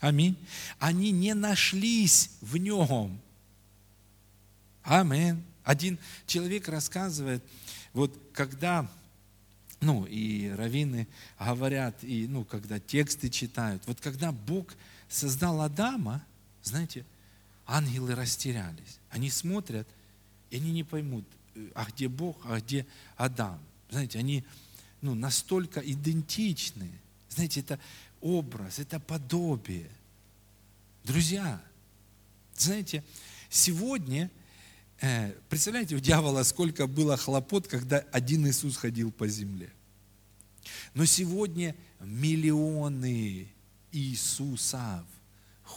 [0.00, 0.36] Аминь.
[0.80, 3.20] Они не нашлись в Нем.
[4.82, 5.40] Аминь.
[5.62, 5.96] Один
[6.26, 7.44] человек рассказывает,
[7.92, 8.90] вот когда,
[9.80, 11.06] ну и раввины
[11.38, 14.74] говорят, и ну когда тексты читают, вот когда Бог
[15.08, 16.20] создал Адама,
[16.62, 17.04] знаете,
[17.66, 18.98] ангелы растерялись.
[19.10, 19.88] Они смотрят,
[20.50, 21.24] и они не поймут,
[21.74, 22.86] а где Бог, а где
[23.16, 23.58] Адам.
[23.90, 24.44] Знаете, они
[25.00, 26.90] ну, настолько идентичны.
[27.28, 27.78] Знаете, это
[28.20, 29.90] образ, это подобие.
[31.04, 31.60] Друзья,
[32.56, 33.02] Знаете,
[33.50, 34.30] сегодня,
[35.00, 39.70] э, представляете, у дьявола сколько было хлопот, когда один Иисус ходил по земле.
[40.94, 43.48] Но сегодня миллионы
[43.90, 45.04] Иисусов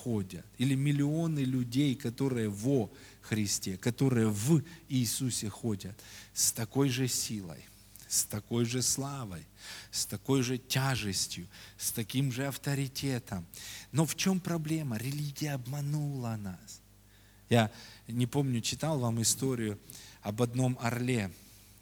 [0.03, 2.91] ходят, или миллионы людей, которые во
[3.21, 5.95] Христе, которые в Иисусе ходят,
[6.33, 7.63] с такой же силой,
[8.07, 9.45] с такой же славой,
[9.91, 13.45] с такой же тяжестью, с таким же авторитетом.
[13.91, 14.97] Но в чем проблема?
[14.97, 16.81] Религия обманула нас.
[17.49, 17.71] Я
[18.07, 19.79] не помню, читал вам историю
[20.21, 21.31] об одном орле,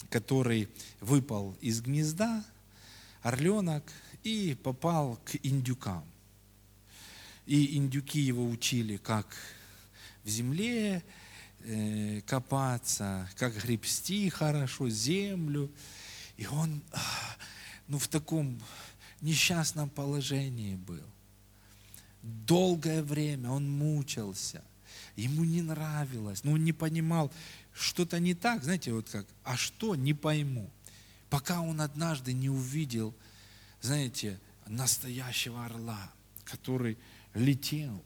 [0.10, 0.70] который
[1.02, 2.44] выпал из гнезда,
[3.22, 3.84] орленок,
[4.24, 6.06] и попал к индюкам.
[7.46, 9.28] И индюки его учили, как
[10.24, 11.04] в земле
[11.60, 15.70] э, копаться, как гребсти хорошо землю.
[16.38, 17.02] И он а,
[17.88, 18.60] ну, в таком
[19.22, 21.04] несчастном положении был.
[22.22, 24.64] Долгое время он мучился.
[25.16, 27.32] Ему не нравилось, но он не понимал,
[27.74, 30.70] что-то не так, знаете, вот как, а что, не пойму.
[31.30, 33.14] Пока он однажды не увидел,
[33.82, 36.12] знаете, настоящего орла,
[36.46, 36.98] который
[37.34, 38.04] летел.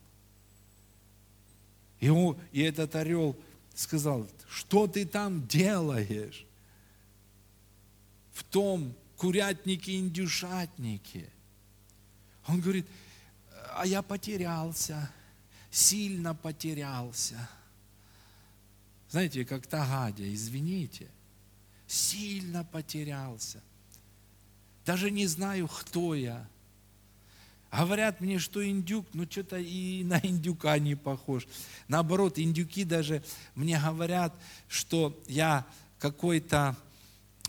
[2.00, 3.36] И, он, и этот орел
[3.74, 6.46] сказал, что ты там делаешь?
[8.34, 11.30] В том курятнике, индюшатнике.
[12.48, 12.86] Он говорит,
[13.76, 15.12] а я потерялся,
[15.72, 17.50] сильно потерялся.
[19.10, 21.08] Знаете, как та гадя, извините,
[21.88, 23.62] сильно потерялся.
[24.86, 26.48] Даже не знаю, кто я.
[27.72, 31.48] Говорят мне, что индюк, ну что-то и на индюка не похож.
[31.88, 33.24] Наоборот, индюки даже
[33.56, 34.34] мне говорят,
[34.68, 35.66] что я
[36.00, 36.76] какой-то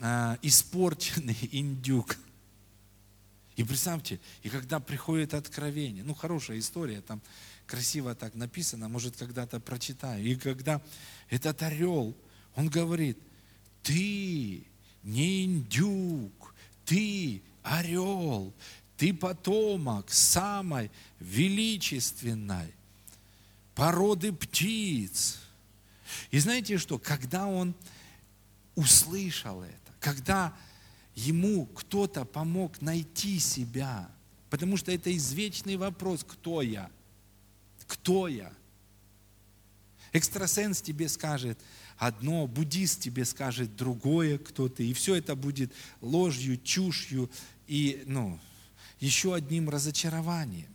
[0.00, 2.16] э, испорченный индюк.
[3.56, 7.20] И представьте, и когда приходит откровение, ну хорошая история, там
[7.66, 10.24] красиво так написано, может когда-то прочитаю.
[10.24, 10.80] И когда
[11.28, 12.16] этот орел,
[12.54, 13.18] он говорит,
[13.82, 14.64] ты
[15.02, 16.54] не индюк,
[16.84, 18.54] ты орел,
[18.98, 20.90] ты потомок самой
[21.20, 22.74] величественной
[23.74, 25.38] породы птиц.
[26.32, 27.74] И знаете что, когда он
[28.74, 30.52] услышал это, когда
[31.14, 34.10] ему кто-то помог найти себя,
[34.50, 36.90] потому что это извечный вопрос, кто я,
[37.86, 38.52] кто я.
[40.12, 41.58] Экстрасенс тебе скажет
[41.98, 47.30] одно, буддист тебе скажет другое, кто ты, и все это будет ложью, чушью
[47.68, 48.40] и, ну,
[49.00, 50.68] еще одним разочарованием.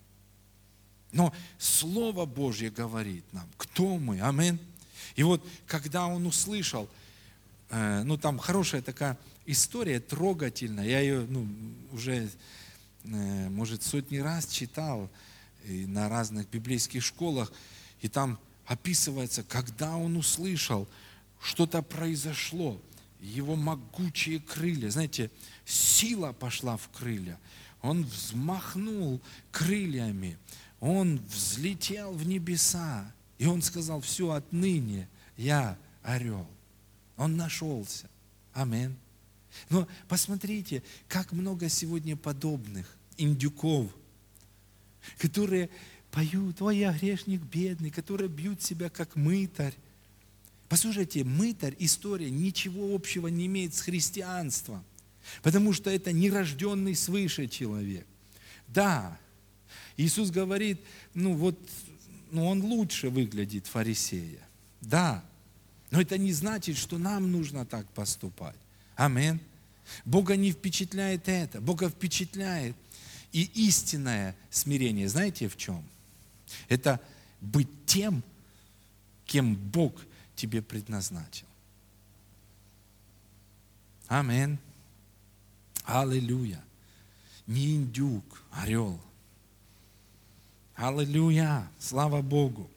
[1.12, 4.60] Но Слово Божье говорит нам, кто мы, амин.
[5.16, 6.90] И вот, когда он услышал,
[7.70, 11.48] э, ну там хорошая такая история, трогательная, я ее ну,
[11.92, 12.30] уже,
[13.04, 15.10] э, может, сотни раз читал
[15.66, 17.52] на разных библейских школах,
[18.02, 20.88] и там описывается, когда он услышал,
[21.42, 22.82] что-то произошло,
[23.22, 25.32] его могучие крылья, знаете,
[25.66, 27.40] сила пошла в крылья,
[27.84, 29.22] он взмахнул
[29.52, 30.38] крыльями,
[30.80, 35.08] он взлетел в небеса, и он сказал, все, отныне
[35.38, 36.48] я орел.
[37.18, 38.10] Он нашелся.
[38.54, 38.96] Амин.
[39.70, 43.92] Но посмотрите, как много сегодня подобных индюков,
[45.18, 45.70] которые
[46.10, 49.76] поют, ой, я грешник бедный, которые бьют себя как мытарь.
[50.70, 54.84] Послушайте, мытарь, история ничего общего не имеет с христианством.
[55.42, 58.06] Потому что это нерожденный свыше человек.
[58.68, 59.18] Да,
[59.98, 60.82] Иисус говорит,
[61.14, 61.58] ну вот,
[62.32, 64.40] ну он лучше выглядит фарисея.
[64.82, 65.24] Да,
[65.92, 68.56] но это не значит, что нам нужно так поступать.
[68.96, 69.40] Амин.
[70.06, 71.62] Бога не впечатляет это.
[71.62, 72.76] Бога впечатляет
[73.32, 75.08] и истинное смирение.
[75.10, 75.84] Знаете в чем?
[76.68, 77.00] Это
[77.42, 78.24] быть тем,
[79.26, 79.94] кем Бог
[80.36, 81.48] тебе предназначил.
[84.08, 84.58] Амин.
[85.84, 86.64] Аллилуйя.
[87.46, 89.00] Не индюк, орел.
[90.76, 91.70] Аллилуйя.
[91.80, 92.70] Слава Богу.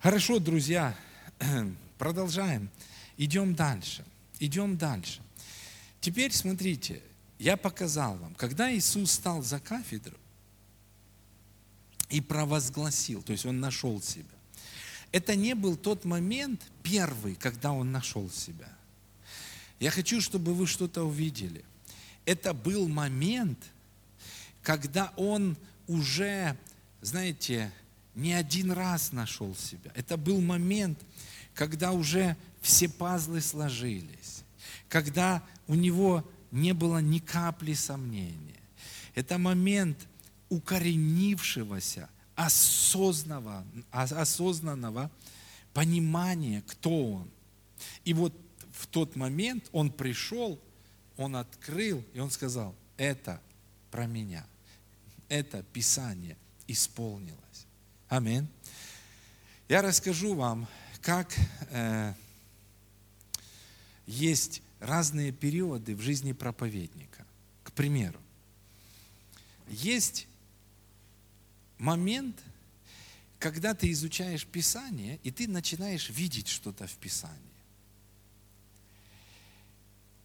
[0.00, 0.96] Хорошо, друзья,
[1.98, 2.70] продолжаем.
[3.16, 4.04] Идем дальше.
[4.40, 5.20] Идем дальше.
[6.00, 7.02] Теперь смотрите,
[7.38, 10.16] я показал вам, когда Иисус стал за кафедру
[12.08, 14.24] и провозгласил, то есть Он нашел себя,
[15.12, 18.68] это не был тот момент первый, когда Он нашел себя.
[19.78, 21.64] Я хочу, чтобы вы что-то увидели
[22.24, 23.58] это был момент,
[24.62, 25.56] когда он
[25.86, 26.56] уже,
[27.00, 27.72] знаете,
[28.14, 29.90] не один раз нашел себя.
[29.94, 30.98] Это был момент,
[31.54, 34.44] когда уже все пазлы сложились,
[34.88, 38.60] когда у него не было ни капли сомнения.
[39.14, 39.98] Это момент
[40.48, 45.10] укоренившегося осознанного, осознанного
[45.72, 47.30] понимания, кто он.
[48.04, 48.34] И вот
[48.72, 50.60] в тот момент он пришел,
[51.16, 53.40] он открыл, и он сказал, это
[53.90, 54.46] про меня.
[55.28, 56.36] Это Писание
[56.66, 57.66] исполнилось.
[58.08, 58.48] Аминь.
[59.68, 60.66] Я расскажу вам,
[61.00, 61.34] как
[61.70, 62.14] э,
[64.06, 67.24] есть разные периоды в жизни проповедника.
[67.62, 68.20] К примеру,
[69.68, 70.26] есть
[71.78, 72.38] момент,
[73.38, 77.38] когда ты изучаешь Писание, и ты начинаешь видеть что-то в Писании.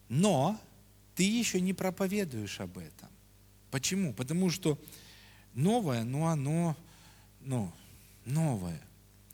[0.09, 0.59] Но
[1.17, 3.09] ты еще не проповедуешь об этом.
[3.71, 4.13] Почему?
[4.13, 4.79] Потому что
[5.55, 6.77] новое, но оно
[7.41, 7.73] ну,
[8.23, 8.79] новое.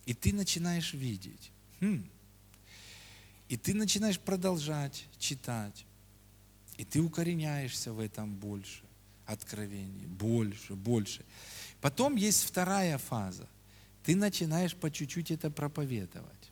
[0.06, 1.52] И ты начинаешь видеть.
[1.82, 2.08] Хм.
[3.50, 5.86] И ты начинаешь продолжать читать.
[6.78, 8.84] И ты укореняешься в этом больше,
[9.26, 11.26] откровений, больше, больше.
[11.82, 13.50] Потом есть вторая фаза.
[14.06, 16.52] Ты начинаешь по чуть-чуть это проповедовать.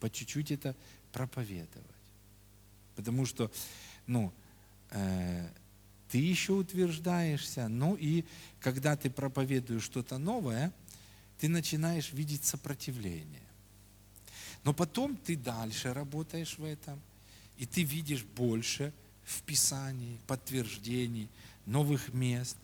[0.00, 0.74] По чуть-чуть это
[1.12, 1.93] проповедовать.
[2.96, 3.50] Потому что,
[4.06, 4.32] ну,
[4.90, 5.48] э,
[6.08, 8.24] ты еще утверждаешься, ну и
[8.60, 10.72] когда ты проповедуешь что-то новое,
[11.38, 13.42] ты начинаешь видеть сопротивление.
[14.62, 17.00] Но потом ты дальше работаешь в этом,
[17.58, 18.92] и ты видишь больше
[19.24, 21.28] в Писании, подтверждений,
[21.66, 22.56] новых мест.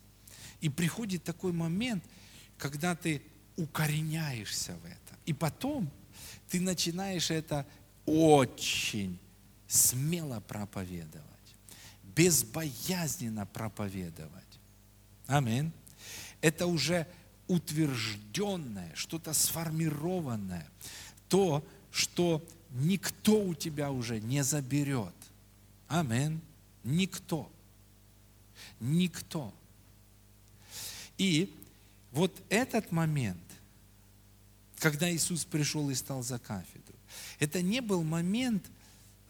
[0.61, 2.03] И приходит такой момент,
[2.57, 3.21] когда ты
[3.57, 5.17] укореняешься в этом.
[5.25, 5.91] И потом
[6.49, 7.65] ты начинаешь это
[8.05, 9.19] очень
[9.71, 11.23] смело проповедовать,
[12.03, 14.59] безбоязненно проповедовать.
[15.27, 15.71] Аминь.
[16.41, 17.07] Это уже
[17.47, 20.67] утвержденное, что-то сформированное,
[21.29, 25.15] то, что никто у тебя уже не заберет.
[25.87, 26.41] Аминь.
[26.83, 27.49] Никто.
[28.81, 29.53] Никто.
[31.17, 31.53] И
[32.11, 33.39] вот этот момент,
[34.79, 36.97] когда Иисус пришел и стал за кафедру,
[37.39, 38.65] это не был момент,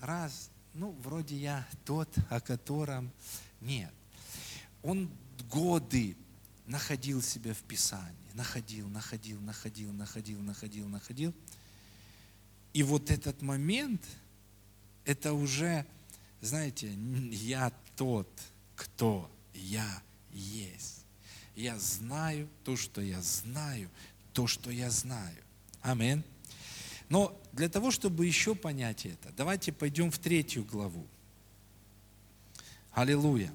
[0.02, 3.12] раз, ну, вроде я тот, о котором
[3.62, 3.94] нет.
[4.84, 5.10] Он
[5.50, 6.16] годы
[6.66, 11.34] находил себя в Писании, находил, находил, находил, находил, находил, находил.
[12.74, 14.02] И вот этот момент,
[15.06, 15.86] это уже,
[16.40, 16.94] знаете,
[17.32, 18.30] я тот,
[18.76, 21.06] кто я есть.
[21.56, 23.90] Я знаю то, что я знаю,
[24.34, 25.44] то, что я знаю.
[25.82, 26.24] Аминь.
[27.12, 31.06] Но для того, чтобы еще понять это, давайте пойдем в третью главу.
[32.94, 33.54] Аллилуйя.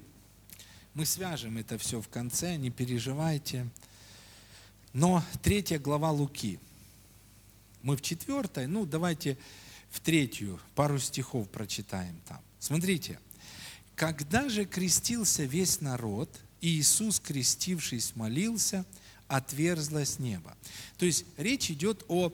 [0.93, 3.67] Мы свяжем это все в конце, не переживайте.
[4.93, 6.59] Но третья глава Луки.
[7.81, 9.39] Мы в четвертой, ну давайте
[9.89, 12.39] в третью, пару стихов прочитаем там.
[12.59, 13.19] Смотрите.
[13.95, 16.29] Когда же крестился весь народ,
[16.61, 18.85] и Иисус, крестившись, молился,
[19.27, 20.55] отверзлось небо.
[20.99, 22.31] То есть речь идет о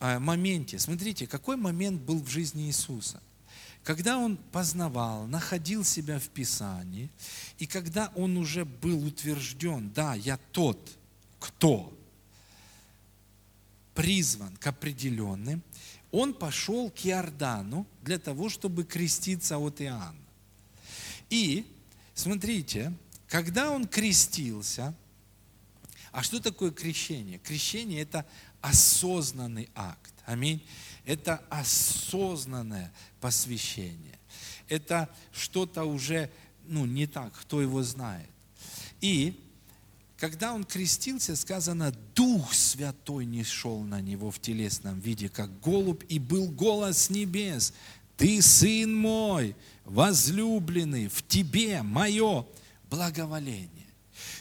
[0.00, 0.78] моменте.
[0.78, 3.22] Смотрите, какой момент был в жизни Иисуса.
[3.82, 7.08] Когда он познавал, находил себя в Писании,
[7.58, 10.98] и когда он уже был утвержден, да, я тот,
[11.38, 11.96] кто
[13.94, 15.62] призван к определенным,
[16.10, 20.18] он пошел к Иордану для того, чтобы креститься от Иоанна.
[21.30, 21.66] И,
[22.14, 22.92] смотрите,
[23.28, 24.94] когда он крестился,
[26.12, 27.38] а что такое крещение?
[27.38, 28.24] Крещение– это
[28.60, 30.14] осознанный акт.
[30.24, 30.64] Аминь.
[31.04, 34.18] Это осознанное посвящение.
[34.68, 36.30] Это что-то уже,
[36.66, 38.28] ну, не так, кто его знает.
[39.00, 39.40] И
[40.18, 46.02] когда он крестился, сказано, Дух Святой не шел на него в телесном виде, как голубь,
[46.08, 47.74] и был голос небес.
[48.16, 49.54] Ты, Сын мой,
[49.84, 52.46] возлюбленный, в тебе мое
[52.88, 53.70] благоволение.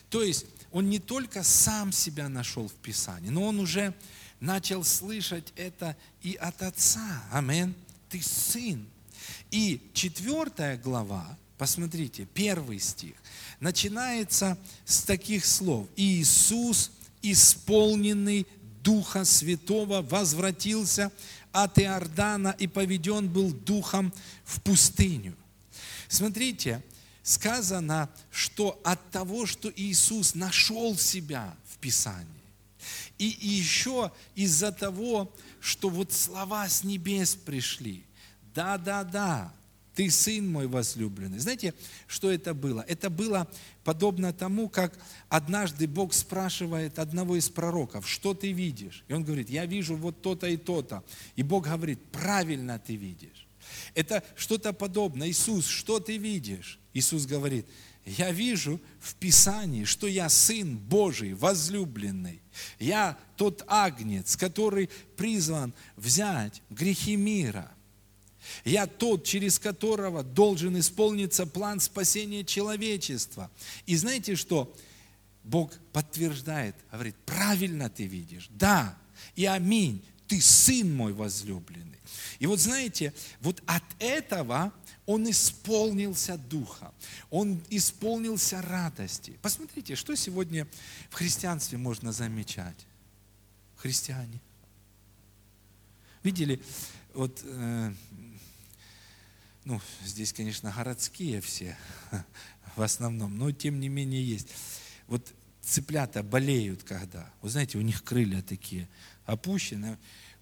[0.09, 0.45] То есть
[0.75, 3.93] он не только сам себя нашел в Писании, но он уже
[4.41, 7.23] начал слышать это и от Отца.
[7.31, 7.73] Амин.
[8.09, 8.85] Ты сын.
[9.51, 13.13] И четвертая глава, посмотрите, первый стих,
[13.61, 15.87] начинается с таких слов.
[15.95, 18.45] Иисус, исполненный
[18.83, 21.09] Духа Святого, возвратился
[21.53, 24.11] от Иордана и поведен был Духом
[24.43, 25.37] в пустыню.
[26.09, 26.83] Смотрите,
[27.25, 32.29] сказано, что от того, что Иисус нашел себя в Писании,
[33.17, 38.05] и, еще из-за того, что вот слова с небес пришли.
[38.53, 39.51] Да, да, да,
[39.95, 41.39] ты сын мой возлюбленный.
[41.39, 41.73] Знаете,
[42.05, 42.85] что это было?
[42.87, 43.47] Это было
[43.83, 44.93] подобно тому, как
[45.27, 49.03] однажды Бог спрашивает одного из пророков, что ты видишь?
[49.07, 51.03] И он говорит, я вижу вот то-то и то-то.
[51.35, 53.44] И Бог говорит, правильно ты видишь.
[53.93, 55.29] Это что-то подобное.
[55.29, 56.79] Иисус, что ты видишь?
[56.93, 57.65] Иисус говорит,
[58.05, 62.41] я вижу в Писании, что я Сын Божий, возлюбленный.
[62.79, 67.71] Я тот агнец, который призван взять грехи мира.
[68.63, 73.49] Я тот, через которого должен исполниться план спасения человечества.
[73.87, 74.75] И знаете что?
[75.43, 78.97] Бог подтверждает, говорит, правильно ты видишь, да,
[79.35, 81.99] и аминь, ты сын мой возлюбленный.
[82.39, 84.73] И вот знаете, вот от этого
[85.05, 86.93] он исполнился духа,
[87.29, 89.37] он исполнился радости.
[89.41, 90.67] Посмотрите, что сегодня
[91.09, 92.87] в христианстве можно замечать.
[93.77, 94.41] Христиане.
[96.23, 96.59] Видели,
[97.13, 97.93] вот, э,
[99.63, 101.77] ну, здесь, конечно, городские все
[102.75, 104.47] в основном, но тем не менее есть.
[105.07, 107.31] Вот цыплята болеют когда.
[107.41, 108.87] Вы знаете, у них крылья такие
[109.25, 109.97] опущены,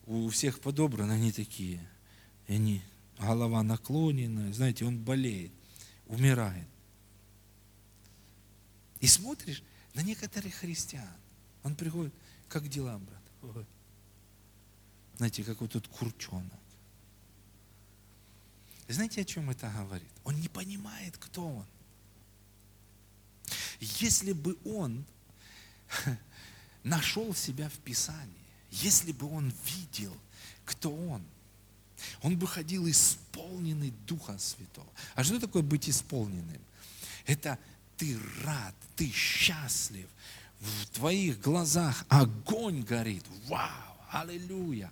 [0.06, 1.80] у всех подобраны, они такие.
[2.48, 2.82] И они,
[3.18, 5.52] голова наклонена, знаете, он болеет,
[6.08, 6.68] умирает.
[9.00, 9.64] И смотришь
[9.94, 11.08] на некоторых христиан.
[11.64, 12.14] Он приходит,
[12.50, 13.56] как дела, брат?
[13.56, 13.66] Ой.
[15.18, 16.60] Знаете, как вот тут курчонок.
[18.88, 20.08] Знаете, о чем это говорит?
[20.24, 21.66] Он не понимает, кто он.
[23.80, 25.06] Если бы он
[26.84, 28.43] нашел себя в Писании,
[28.82, 30.16] если бы он видел,
[30.66, 31.22] кто он,
[32.22, 34.88] он бы ходил исполненный Духа Святого.
[35.16, 36.62] А что такое быть исполненным?
[37.26, 37.58] Это
[37.98, 40.08] ты рад, ты счастлив,
[40.60, 43.24] в твоих глазах огонь горит.
[43.48, 44.92] Вау, аллилуйя.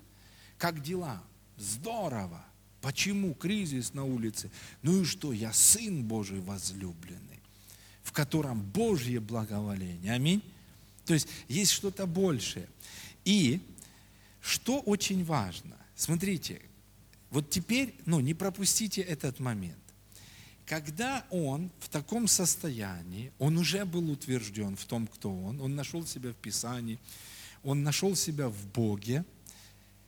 [0.58, 1.22] Как дела?
[1.58, 2.44] Здорово.
[2.82, 4.50] Почему кризис на улице?
[4.82, 7.40] Ну и что, я Сын Божий возлюбленный,
[8.04, 10.14] в котором Божье благоволение.
[10.14, 10.44] Аминь.
[11.06, 12.68] То есть есть что-то большее.
[13.26, 13.60] И
[14.42, 16.62] что очень важно, смотрите,
[17.30, 19.78] вот теперь, ну, не пропустите этот момент.
[20.66, 26.06] Когда он в таком состоянии, он уже был утвержден в том, кто он, он нашел
[26.06, 27.00] себя в Писании,
[27.64, 29.24] он нашел себя в Боге,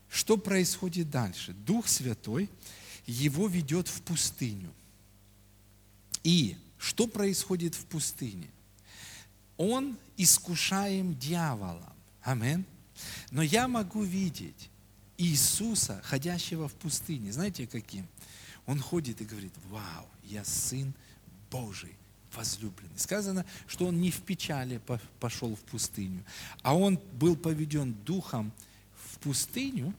[0.10, 1.54] что происходит дальше?
[1.54, 2.50] Дух Святой
[3.08, 4.72] его ведет в пустыню.
[6.24, 8.48] И что происходит в пустыне?
[9.58, 11.94] Он искушаем дьяволом.
[12.22, 12.66] Амин.
[13.32, 14.70] Но я могу видеть
[15.18, 17.32] Иисуса, ходящего в пустыне.
[17.32, 18.08] Знаете каким?
[18.66, 20.94] Он ходит и говорит, вау, я сын
[21.52, 21.96] Божий,
[22.34, 22.98] возлюбленный.
[22.98, 24.82] Сказано, что он не в печали
[25.20, 26.24] пошел в пустыню,
[26.62, 28.52] а он был поведен духом
[28.96, 29.94] в пустыню.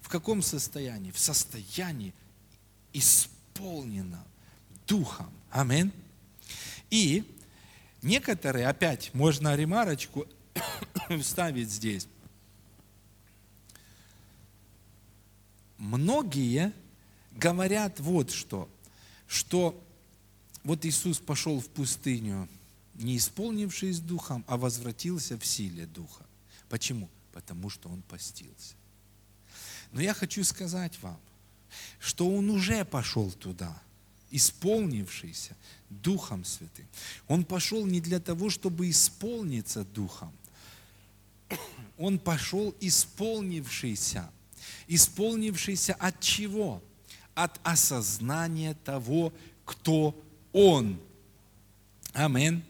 [0.00, 1.10] В каком состоянии?
[1.10, 2.14] В состоянии
[2.92, 4.24] исполненном
[4.86, 5.30] духом.
[5.50, 5.92] Амин.
[6.90, 7.24] И
[8.02, 10.26] некоторые, опять можно ремарочку
[11.20, 12.06] вставить здесь.
[15.82, 16.72] Многие
[17.32, 18.68] говорят вот что,
[19.26, 19.82] что
[20.62, 22.48] вот Иисус пошел в пустыню,
[22.94, 26.24] не исполнившись духом, а возвратился в силе духа.
[26.68, 27.08] Почему?
[27.32, 28.74] Потому что он постился.
[29.90, 31.18] Но я хочу сказать вам,
[31.98, 33.76] что он уже пошел туда,
[34.30, 35.56] исполнившийся
[35.90, 36.86] Духом Святым.
[37.26, 40.32] Он пошел не для того, чтобы исполниться Духом,
[41.98, 44.30] он пошел исполнившийся.
[44.86, 46.82] Исполнившийся от чего?
[47.34, 49.32] От осознания того,
[49.64, 50.20] кто
[50.52, 51.00] он.
[52.12, 52.62] Амин.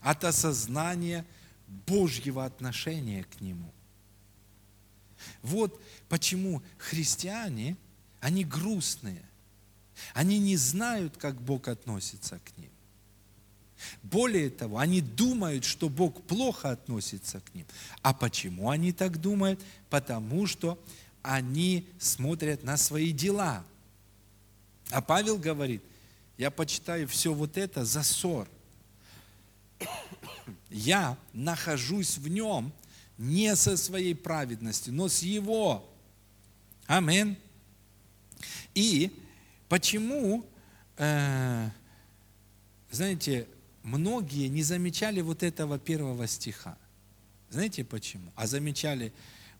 [0.00, 1.24] От осознания
[1.86, 3.72] Божьего отношения к Нему.
[5.42, 7.76] Вот почему христиане,
[8.20, 9.22] они грустные.
[10.12, 12.70] Они не знают, как Бог относится к ним.
[14.02, 17.66] Более того, они думают, что Бог плохо относится к ним.
[18.02, 19.60] А почему они так думают?
[19.90, 20.78] Потому что
[21.24, 23.64] они смотрят на свои дела.
[24.90, 25.82] А Павел говорит,
[26.36, 28.46] я почитаю все вот это за ссор.
[30.68, 32.72] Я нахожусь в нем
[33.16, 35.90] не со своей праведностью, но с его.
[36.86, 37.38] Амин.
[38.74, 39.10] И
[39.70, 40.44] почему,
[40.98, 41.70] э,
[42.90, 43.48] знаете,
[43.82, 46.76] многие не замечали вот этого первого стиха.
[47.48, 48.30] Знаете почему?
[48.36, 49.10] А замечали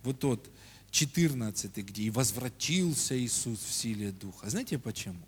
[0.02, 0.50] вот тот
[0.94, 4.48] 14, где «И возвратился Иисус в силе Духа».
[4.48, 5.26] Знаете почему?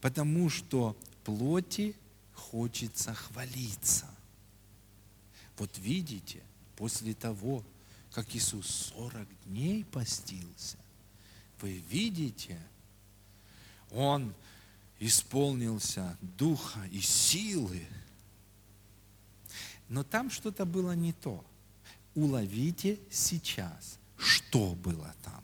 [0.00, 1.94] Потому что плоти
[2.32, 4.06] хочется хвалиться.
[5.58, 6.42] Вот видите,
[6.76, 7.62] после того,
[8.10, 8.66] как Иисус
[8.96, 10.78] 40 дней постился,
[11.60, 12.58] вы видите,
[13.90, 14.32] Он
[14.98, 17.86] исполнился духа и силы,
[19.90, 21.44] но там что-то было не то.
[22.14, 25.42] Уловите сейчас, что было там.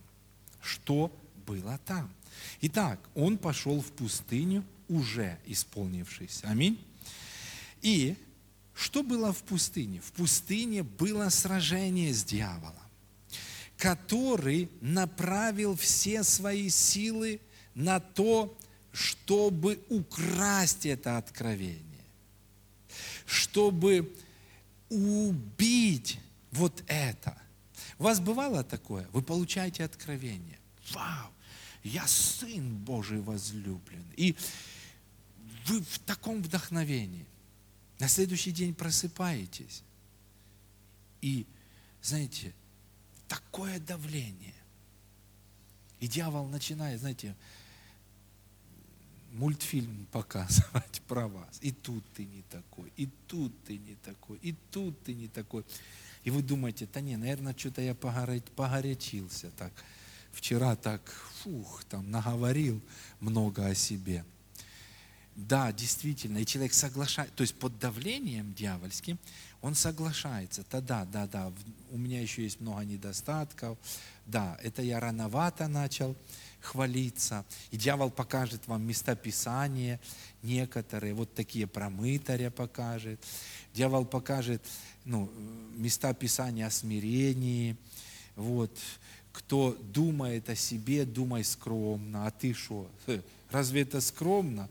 [0.61, 1.15] Что
[1.47, 2.13] было там.
[2.61, 6.41] Итак, он пошел в пустыню, уже исполнившись.
[6.45, 6.83] Аминь.
[7.83, 8.17] И
[8.75, 10.01] что было в пустыне?
[10.01, 12.75] В пустыне было сражение с дьяволом,
[13.77, 17.41] который направил все свои силы
[17.75, 18.57] на то,
[18.93, 22.05] чтобы украсть это откровение,
[23.27, 24.15] чтобы
[24.91, 26.19] убить
[26.51, 27.42] вот это.
[28.03, 29.07] У вас бывало такое?
[29.13, 30.59] Вы получаете откровение.
[30.91, 31.31] Вау,
[31.85, 34.05] я Сын Божий возлюблен.
[34.17, 34.35] И
[35.67, 37.25] вы в таком вдохновении.
[38.01, 39.85] На следующий день просыпаетесь.
[41.21, 41.47] И,
[42.03, 42.53] знаете,
[43.29, 44.57] такое давление.
[46.01, 47.37] И дьявол начинает, знаете,
[49.31, 51.61] мультфильм показывать про вас.
[51.61, 55.65] И тут ты не такой, и тут ты не такой, и тут ты не такой.
[56.25, 59.73] И вы думаете, да не, наверное, что-то я погорячился так.
[60.33, 61.03] Вчера так,
[61.43, 62.81] фух, там наговорил
[63.21, 64.25] много о себе.
[65.35, 69.19] Да, действительно, и человек соглашается, то есть под давлением дьявольским
[69.63, 70.65] он соглашается.
[70.71, 71.53] Да, да, да, да,
[71.91, 73.79] у меня еще есть много недостатков.
[74.27, 76.17] Да, это я рановато начал
[76.63, 77.45] хвалиться.
[77.71, 80.01] И дьявол покажет вам места Писания
[80.43, 83.21] некоторые, вот такие промытаря покажет.
[83.75, 84.63] Дьявол покажет
[85.05, 85.31] ну,
[85.77, 87.77] места Писания о смирении.
[88.37, 88.77] Вот.
[89.33, 92.27] Кто думает о себе, думай скромно.
[92.27, 92.89] А ты что?
[93.51, 94.69] Разве это скромно?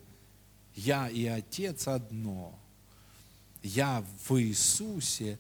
[0.76, 2.58] Я и Отец одно.
[3.64, 5.38] Я в Иисусе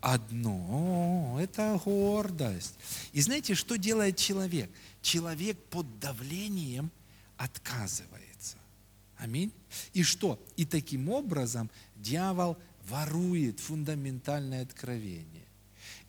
[0.00, 1.38] одно.
[1.40, 2.74] Это гордость.
[3.12, 4.70] И знаете, что делает человек?
[5.02, 6.90] Человек под давлением
[7.36, 8.58] отказывается.
[9.16, 9.52] Аминь.
[9.92, 10.42] И что?
[10.56, 12.56] И таким образом дьявол
[12.88, 15.40] ворует фундаментальное откровение.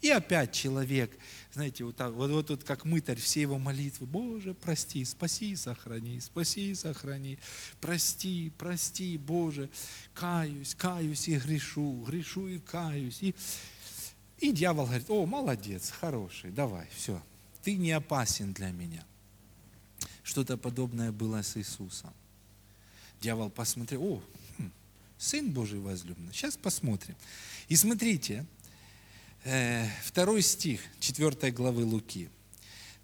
[0.01, 1.15] И опять человек,
[1.53, 6.19] знаете, вот, так, вот, вот, вот как мытарь, все его молитвы, Боже, прости, спаси, сохрани,
[6.19, 7.37] спаси, сохрани,
[7.79, 9.69] прости, прости, Боже,
[10.15, 13.21] каюсь, каюсь и грешу, грешу и каюсь.
[13.21, 13.35] И,
[14.41, 17.21] и дьявол говорит, о, молодец, хороший, давай, все,
[17.63, 19.05] ты не опасен для меня.
[20.23, 22.13] Что-то подобное было с Иисусом.
[23.21, 24.23] Дьявол посмотрел, о,
[24.57, 24.71] хм,
[25.17, 26.33] Сын Божий возлюбленный.
[26.33, 27.15] Сейчас посмотрим.
[27.67, 28.45] И смотрите,
[29.43, 32.29] Э, второй стих 4 главы Луки.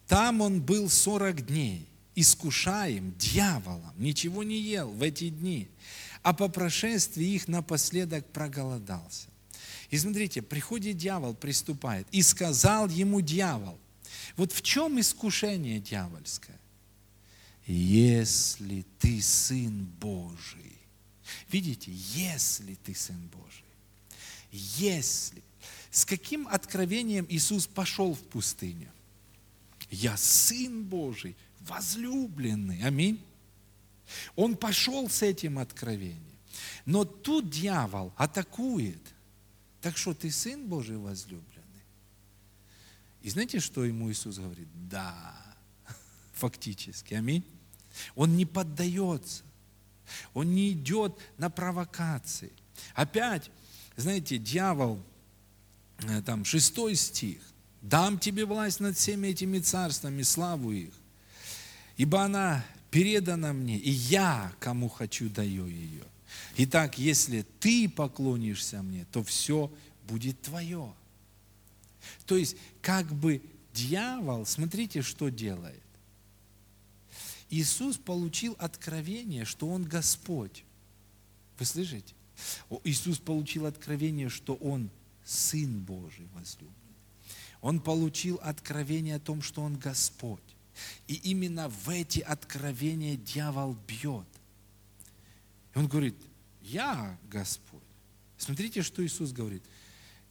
[0.07, 5.67] Там он был 40 дней, искушаем дьяволом, ничего не ел в эти дни,
[6.21, 9.26] а по прошествии их напоследок проголодался.
[9.89, 13.79] И смотрите, приходит дьявол, приступает, и сказал ему дьявол,
[14.35, 16.59] вот в чем искушение дьявольское?
[17.65, 20.77] Если ты Сын Божий.
[21.49, 23.65] Видите, если ты Сын Божий.
[24.51, 25.43] Если.
[25.91, 28.89] С каким откровением Иисус пошел в пустыню?
[29.89, 32.83] Я Сын Божий, возлюбленный.
[32.83, 33.21] Аминь.
[34.35, 36.21] Он пошел с этим откровением.
[36.85, 39.01] Но тут дьявол атакует.
[39.82, 41.63] Так что ты Сын Божий возлюбленный?
[43.21, 44.67] И знаете, что ему Иисус говорит?
[44.89, 45.36] Да,
[46.34, 47.13] фактически.
[47.13, 47.45] Аминь.
[48.15, 49.43] Он не поддается.
[50.34, 52.51] Он не идет на провокации.
[52.95, 53.51] Опять,
[53.97, 55.03] знаете, дьявол
[56.03, 57.39] Э, там, шестой стих.
[57.82, 60.93] «Дам тебе власть над всеми этими царствами, славу их,
[61.95, 66.03] ибо она передана мне, и я, кому хочу, даю ее.
[66.57, 69.71] Итак, если ты поклонишься мне, то все
[70.07, 70.93] будет твое».
[72.25, 73.41] То есть, как бы
[73.73, 75.82] дьявол, смотрите, что делает.
[77.49, 80.63] Иисус получил откровение, что Он Господь.
[81.57, 82.13] Вы слышите?
[82.84, 84.89] Иисус получил откровение, что Он
[85.23, 86.73] Сын Божий возлюбленный.
[87.61, 90.39] Он получил откровение о том, что Он Господь.
[91.07, 94.28] И именно в эти откровения дьявол бьет.
[95.74, 96.15] И он говорит,
[96.61, 97.82] я Господь.
[98.38, 99.63] Смотрите, что Иисус говорит.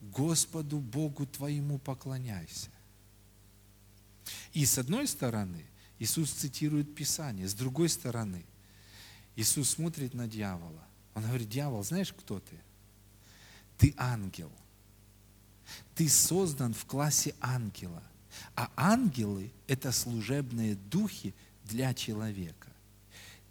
[0.01, 2.71] Господу Богу твоему поклоняйся.
[4.53, 5.65] И с одной стороны,
[5.99, 8.45] Иисус цитирует Писание, с другой стороны,
[9.35, 10.85] Иисус смотрит на дьявола.
[11.15, 12.59] Он говорит, дьявол, знаешь, кто ты?
[13.79, 14.53] Ты ангел–
[15.95, 18.03] ты создан в классе ангела.
[18.55, 21.35] А ангелы– это служебные духи
[21.65, 22.69] для человека.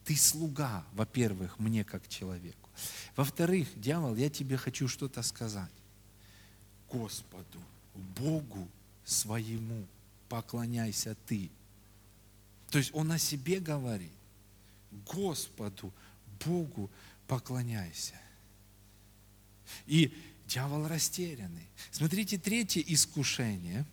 [0.06, 2.70] Ты слуга, во-первых, мне как человеку.
[3.16, 5.72] Во-вторых, дьявол, я тебе хочу что-то сказать.
[6.90, 7.60] Господу,
[8.18, 8.68] Богу
[9.04, 9.86] своему
[10.30, 11.50] поклоняйся ты.
[12.70, 14.12] То есть он о себе говорит.
[15.12, 15.92] Господу,
[16.40, 16.90] Богу
[17.28, 18.16] поклоняйся.
[19.88, 20.14] И
[20.48, 21.68] Дьявол растерянный.
[21.92, 23.86] Смотрите, третье искушение.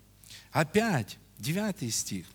[0.50, 2.26] Опять, девятый стих.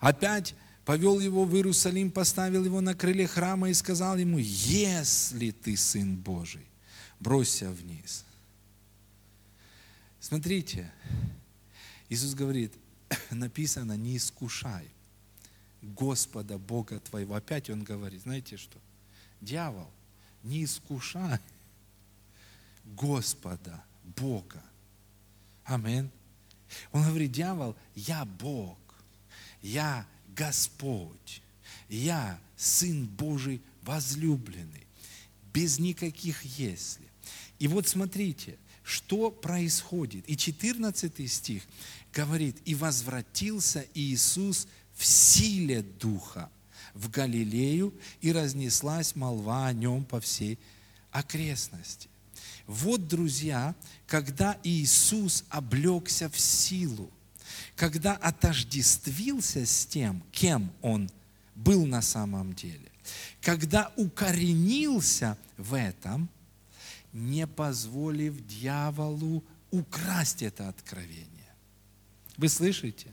[0.00, 0.54] опять
[0.84, 6.16] повел его в Иерусалим, поставил его на крыле храма и сказал ему, если ты Сын
[6.16, 6.66] Божий,
[7.20, 8.24] бросься вниз.
[10.20, 10.90] Смотрите,
[12.08, 12.72] Иисус говорит,
[13.30, 14.88] написано, не искушай
[15.82, 17.34] Господа Бога твоего.
[17.34, 18.78] Опять он говорит, знаете что?
[19.40, 19.90] Дьявол,
[20.42, 21.38] не искушай
[22.84, 23.82] Господа
[24.16, 24.62] Бога.
[25.64, 26.10] Амин.
[26.92, 28.78] Он говорит, дьявол, я Бог,
[29.62, 30.06] я
[30.36, 31.42] Господь,
[31.88, 34.86] я Сын Божий возлюбленный,
[35.52, 37.04] без никаких «если».
[37.58, 40.24] И вот смотрите, что происходит.
[40.28, 41.62] И 14 стих
[42.12, 44.66] говорит, «И возвратился Иисус
[44.96, 46.50] в силе Духа
[46.94, 50.58] в Галилею, и разнеслась молва о нем по всей
[51.10, 52.08] окрестности».
[52.66, 53.74] Вот, друзья,
[54.06, 57.10] когда Иисус облегся в силу,
[57.76, 61.10] когда отождествился с тем, кем Он
[61.54, 62.90] был на самом деле,
[63.40, 66.28] когда укоренился в этом,
[67.12, 71.28] не позволив дьяволу украсть это откровение.
[72.36, 73.12] Вы слышите?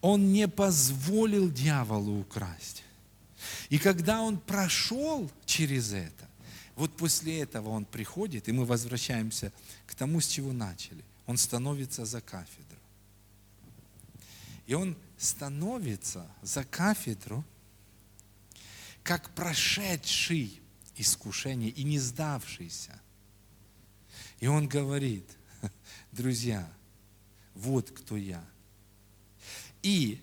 [0.00, 2.84] Он не позволил дьяволу украсть.
[3.68, 6.27] И когда он прошел через это,
[6.78, 9.52] вот после этого он приходит, и мы возвращаемся
[9.84, 11.04] к тому, с чего начали.
[11.26, 12.78] Он становится за кафедру.
[14.64, 17.44] И он становится за кафедру,
[19.02, 20.60] как прошедший
[20.94, 22.96] искушение и не сдавшийся.
[24.38, 25.28] И он говорит,
[26.12, 26.70] друзья,
[27.54, 28.44] вот кто я.
[29.82, 30.22] И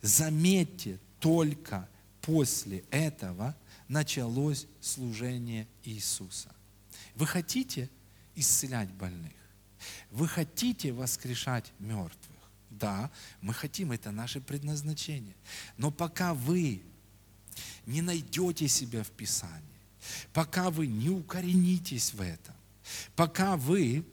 [0.00, 1.86] заметьте, только
[2.22, 3.54] после этого
[3.90, 6.54] началось служение Иисуса.
[7.16, 7.90] Вы хотите
[8.36, 9.32] исцелять больных?
[10.12, 12.38] Вы хотите воскрешать мертвых?
[12.70, 13.10] Да,
[13.40, 15.34] мы хотим, это наше предназначение.
[15.76, 16.82] Но пока вы
[17.84, 19.80] не найдете себя в Писании,
[20.32, 22.54] пока вы не укоренитесь в этом,
[23.16, 24.06] пока вы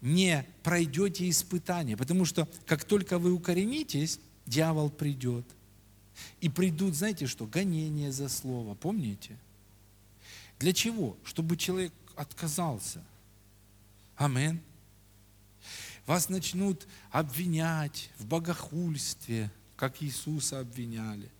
[0.00, 5.46] не пройдете испытания, потому что как только вы укоренитесь, дьявол придет.
[6.40, 9.36] И придут, знаете что, гонения за слово, помните?
[10.58, 11.16] Для чего?
[11.24, 13.02] Чтобы человек отказался.
[14.16, 14.60] Амин.
[16.06, 21.30] Вас начнут обвинять в богохульстве, как Иисуса обвиняли.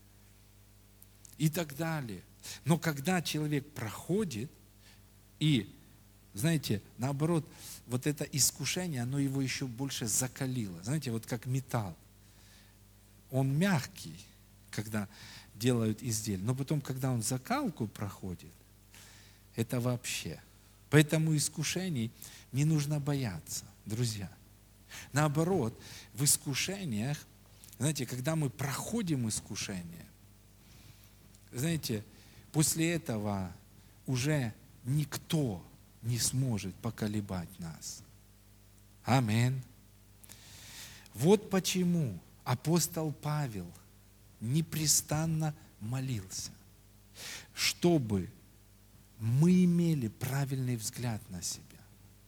[1.39, 2.22] И так далее.
[2.64, 4.51] Но когда человек проходит,
[5.39, 5.72] и,
[6.35, 7.47] знаете, наоборот,
[7.87, 10.83] вот это искушение, оно его еще больше закалило.
[10.83, 11.97] Знаете, вот как металл.
[13.31, 14.16] Он мягкий,
[14.77, 15.09] когда
[15.55, 16.45] делают изделие.
[16.45, 18.53] Но потом, когда он закалку проходит,
[19.57, 20.39] это вообще.
[20.91, 22.12] Поэтому искушений
[22.53, 24.31] не нужно бояться, друзья.
[25.12, 25.79] Наоборот,
[26.14, 27.18] в искушениях,
[27.79, 30.07] знаете, когда мы проходим искушение,
[31.53, 32.05] знаете,
[32.53, 33.51] после этого
[34.07, 34.53] уже
[34.85, 35.64] никто
[36.03, 38.03] не сможет поколебать нас.
[39.05, 39.62] Амин.
[41.14, 43.66] Вот почему апостол Павел–
[44.53, 46.51] непрестанно молился,
[47.55, 48.30] чтобы
[49.18, 51.62] мы имели правильный взгляд на себя.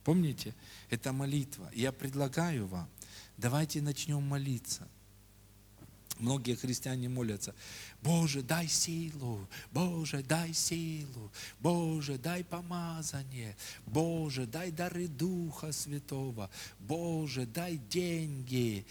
[0.05, 0.55] Помните,
[0.91, 1.71] это молитва.
[1.75, 2.89] Я предлагаю вам,
[3.37, 4.89] давайте начнем молиться.
[6.19, 7.55] Многие христиане молятся,
[8.03, 13.57] Боже, дай силу, Боже, дай силу, Боже, дай помазание,
[13.87, 16.51] Боже, дай дары Духа Святого,
[16.81, 18.85] Боже, дай деньги.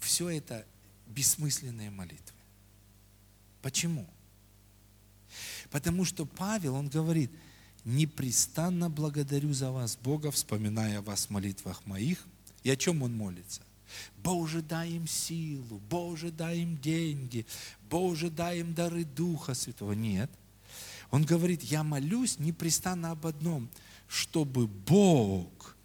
[0.00, 0.66] Все это
[1.06, 2.37] бессмысленные молитвы.
[3.68, 4.06] Почему?
[5.70, 7.30] Потому что Павел, он говорит,
[7.84, 12.26] непрестанно благодарю за вас, Бога, вспоминая вас в молитвах моих.
[12.62, 13.60] И о чем он молится?
[14.24, 17.44] Боже, дай им силу, Боже, дай им деньги,
[17.90, 19.92] Боже, дай им дары Духа Святого.
[19.92, 20.30] Нет.
[21.10, 23.68] Он говорит, я молюсь непрестанно об одном,
[24.08, 25.76] чтобы Бог,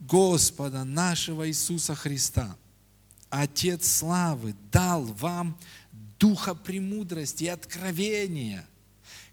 [0.00, 2.56] Господа нашего Иисуса Христа,
[3.30, 5.56] Отец славы, дал вам
[6.18, 8.66] духа премудрости и откровения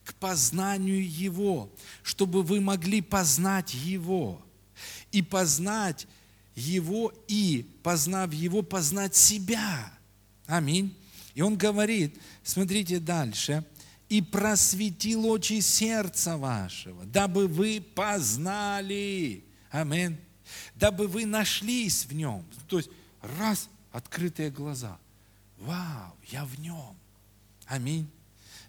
[0.03, 1.71] к познанию Его,
[2.03, 4.41] чтобы вы могли познать Его.
[5.11, 6.07] И познать
[6.55, 9.91] Его, и, познав Его, познать себя.
[10.47, 10.95] Аминь.
[11.35, 13.63] И он говорит, смотрите дальше,
[14.09, 19.45] и просветил очи сердца вашего, дабы вы познали.
[19.69, 20.17] Аминь.
[20.75, 22.43] Дабы вы нашлись в нем.
[22.67, 22.89] То есть,
[23.21, 24.97] раз, открытые глаза–
[25.61, 26.95] Вау, я в нем.
[27.67, 28.09] Аминь.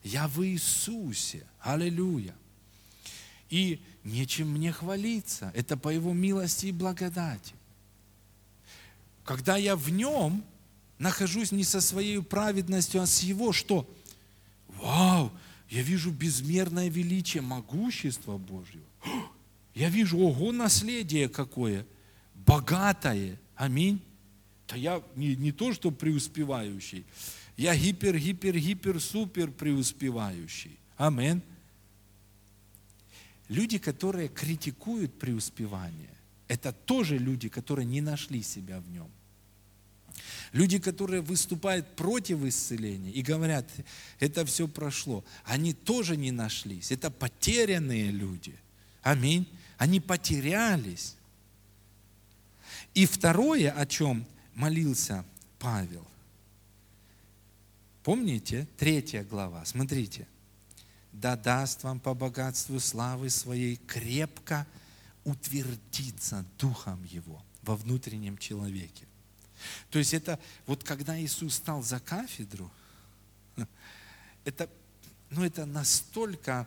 [0.04, 1.46] Я в Иисусе.
[1.60, 2.34] Аллилуйя.
[3.48, 5.50] И нечем мне хвалиться.
[5.54, 7.54] Это по Его милости и благодати.
[9.24, 10.44] когда я в нем
[10.98, 13.88] нахожусь не со своей праведностью, а с его, что?
[14.68, 15.32] Вау,
[15.70, 18.84] я вижу безмерное величие, могущество Божьего.
[19.74, 21.86] Я вижу, ого, наследие какое,
[22.34, 23.38] богатое.
[23.56, 24.02] Аминь.
[24.72, 27.04] Да я не, не то, что преуспевающий,
[27.58, 30.78] я гипер, гипер, гипер, супер преуспевающий.
[30.96, 31.42] Аминь.
[33.48, 36.16] Люди, которые критикуют преуспевание,
[36.48, 39.10] это тоже люди, которые не нашли себя в нем.
[40.52, 43.68] Люди, которые выступают против исцеления и говорят,
[44.20, 46.92] это все прошло, они тоже не нашлись.
[46.92, 48.54] Это потерянные люди.
[49.02, 49.46] Аминь.
[49.76, 51.16] Они потерялись.
[52.94, 55.24] И второе, о чем молился
[55.58, 56.06] Павел.
[58.02, 60.26] Помните, третья глава, смотрите.
[61.12, 64.66] Да даст вам по богатству славы своей крепко
[65.24, 69.06] утвердиться Духом Его во внутреннем человеке.
[69.90, 72.70] То есть это, вот когда Иисус стал за кафедру,
[74.44, 74.68] это,
[75.30, 76.66] ну это настолько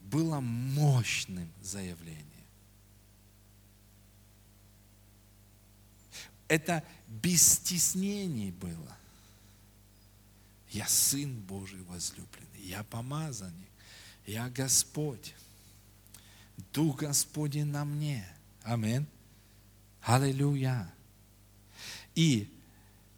[0.00, 2.29] было мощным заявлением.
[6.50, 8.96] Это без стеснений было.
[10.70, 13.70] Я Сын Божий возлюбленный, я помазанник,
[14.26, 15.36] я Господь.
[16.72, 18.28] Дух Господень на мне.
[18.64, 19.06] Аминь.
[20.02, 20.92] Аллилуйя.
[22.16, 22.52] И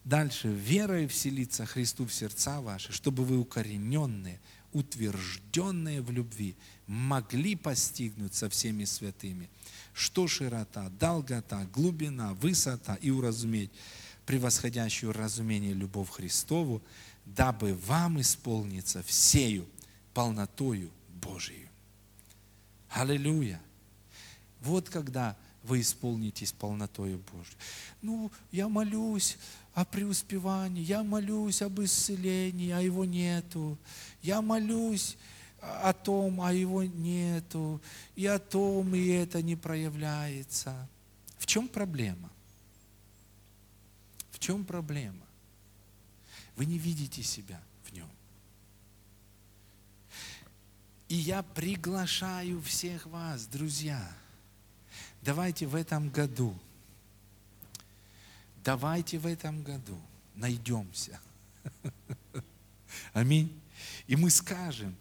[0.04, 4.40] дальше, верой вселиться Христу в сердца ваши, чтобы вы укорененные,
[4.72, 9.48] утвержденные в любви, могли постигнуть со всеми святыми,
[9.92, 13.70] что широта, долгота, глубина, высота и уразуметь
[14.26, 16.82] превосходящую разумение любовь Христову,
[17.24, 19.66] дабы вам исполниться всею
[20.14, 20.90] полнотою
[21.20, 21.68] Божией.
[22.88, 23.60] Аллилуйя!
[24.60, 27.56] Вот когда вы исполнитесь полнотою Божьей.
[28.00, 29.38] Ну, я молюсь
[29.74, 33.78] о преуспевании, я молюсь об исцелении, а его нету.
[34.22, 35.16] Я молюсь
[35.60, 37.80] о том, а его нету.
[38.14, 40.88] И о том, и это не проявляется.
[41.38, 42.30] В чем проблема?
[44.30, 45.26] В чем проблема?
[46.56, 48.08] Вы не видите себя в нем.
[51.08, 54.10] И я приглашаю всех вас, друзья,
[55.22, 56.54] давайте в этом году,
[58.64, 59.98] давайте в этом году
[60.34, 61.20] найдемся.
[63.12, 63.52] Аминь.
[64.06, 64.94] И мы скажем,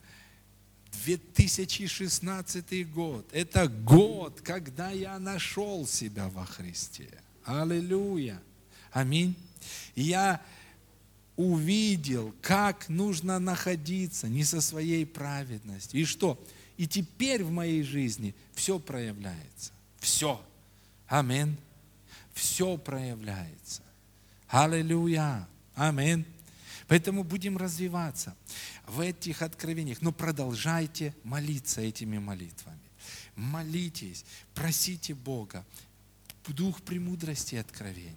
[1.04, 7.10] 2016 год, это год, когда я нашел себя во Христе.
[7.46, 8.42] Аллилуйя.
[8.92, 9.36] Аминь.
[9.96, 10.42] Я
[11.36, 16.02] увидел, как нужно находиться не со своей праведностью.
[16.02, 16.44] И что?
[16.78, 19.72] И теперь в моей жизни все проявляется.
[20.00, 20.42] Все.
[21.08, 21.58] Аминь.
[22.42, 23.84] Все проявляется.
[24.48, 25.48] Аллилуйя.
[25.76, 26.26] Аминь.
[26.88, 28.36] Поэтому будем развиваться
[28.88, 30.02] в этих откровениях.
[30.02, 32.80] Но продолжайте молиться этими молитвами.
[33.36, 34.26] Молитесь,
[34.56, 35.64] просите Бога.
[36.48, 38.16] Дух премудрости и откровения.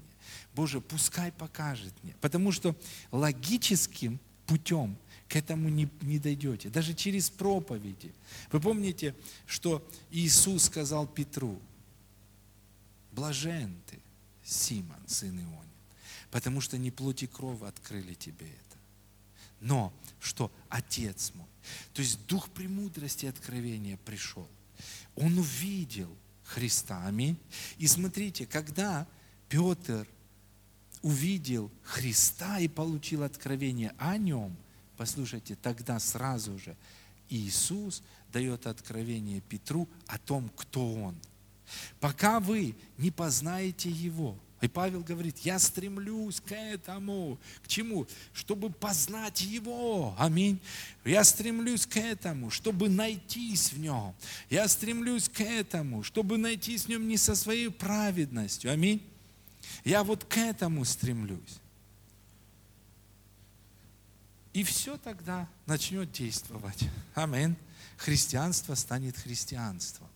[0.54, 2.14] Боже, пускай покажет мне.
[2.22, 2.74] Потому что
[3.12, 4.96] логическим путем
[5.28, 6.70] к этому не, не дойдете.
[6.70, 8.14] Даже через проповеди.
[8.50, 9.14] Вы помните,
[9.46, 11.60] что Иисус сказал Петру,
[13.12, 13.98] блажен ты,
[14.44, 15.70] Симон, сын Ионин,
[16.30, 18.78] потому что не плоть и кровь открыли тебе это.
[19.60, 21.46] Но что Отец мой.
[21.94, 24.48] То есть Дух премудрости и откровения пришел.
[25.16, 26.14] Он увидел
[26.44, 27.06] Христа.
[27.06, 27.38] Аминь.
[27.78, 29.06] И смотрите, когда
[29.48, 30.06] Петр
[31.02, 34.56] увидел Христа и получил откровение о нем,
[34.96, 36.76] послушайте, тогда сразу же
[37.30, 41.16] Иисус дает откровение Петру о том, кто он.
[42.00, 47.38] Пока вы не познаете Его, и Павел говорит, я стремлюсь к этому.
[47.62, 48.06] К чему?
[48.32, 50.14] Чтобы познать Его.
[50.18, 50.58] Аминь.
[51.04, 54.14] Я стремлюсь к этому, чтобы найтись в Нем.
[54.48, 58.72] Я стремлюсь к этому, чтобы найтись в Нем не со своей праведностью.
[58.72, 59.06] Аминь.
[59.84, 61.60] Я вот к этому стремлюсь.
[64.54, 66.88] И все тогда начнет действовать.
[67.14, 67.54] Амин.
[67.98, 70.08] Христианство станет христианством.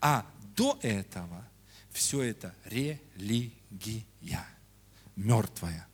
[0.00, 0.24] А
[0.56, 1.44] до этого
[1.90, 4.44] все это религия.
[5.16, 5.86] Мертвая.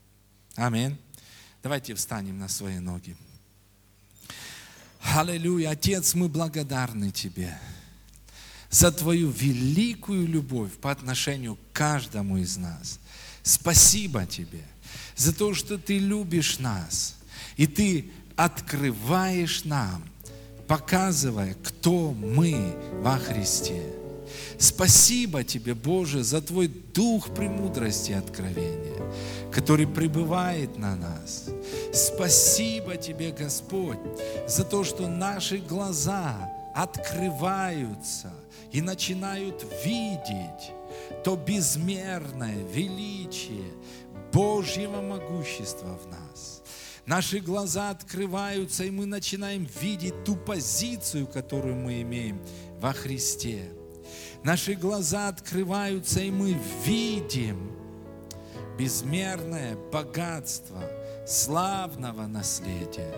[0.57, 0.99] Амин.
[1.63, 3.17] Давайте встанем на свои ноги.
[5.03, 5.71] Аллилуйя.
[5.71, 7.59] Отец, мы благодарны Тебе
[8.71, 12.99] за Твою великую любовь по отношению к каждому из нас.
[13.43, 14.65] Спасибо Тебе
[15.17, 17.17] за то, что Ты любишь нас,
[17.57, 20.03] и Ты открываешь нам,
[20.67, 24.00] показывая, кто мы во Христе.
[24.61, 29.11] Спасибо Тебе, Боже, за Твой дух премудрости и откровения,
[29.51, 31.49] который пребывает на нас.
[31.95, 33.99] Спасибо Тебе, Господь,
[34.47, 38.35] за то, что наши глаза открываются
[38.71, 40.73] и начинают видеть
[41.25, 43.73] то безмерное величие
[44.31, 46.63] Божьего могущества в нас.
[47.07, 52.43] Наши глаза открываются, и мы начинаем видеть ту позицию, которую мы имеем
[52.79, 53.71] во Христе.
[54.43, 57.71] Наши глаза открываются, и мы видим
[58.79, 60.83] безмерное богатство
[61.27, 63.15] славного наследия.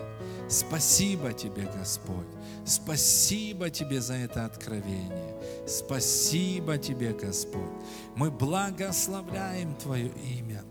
[0.49, 2.27] Спасибо Тебе, Господь.
[2.65, 5.35] Спасибо Тебе за это откровение.
[5.65, 7.71] Спасибо Тебе, Господь.
[8.15, 10.63] Мы благословляем Твое имя.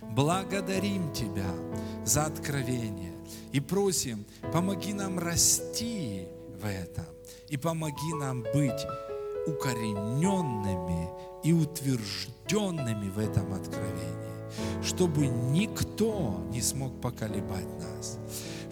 [0.00, 1.50] Благодарим Тебя
[2.06, 3.12] за откровение
[3.52, 6.26] и просим, помоги нам расти
[6.58, 7.06] в этом
[7.50, 8.86] и помоги нам быть
[9.48, 11.08] укорененными
[11.44, 18.18] и утвержденными в этом откровении, чтобы никто не смог поколебать нас,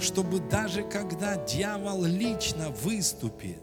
[0.00, 3.60] чтобы даже когда дьявол лично выступит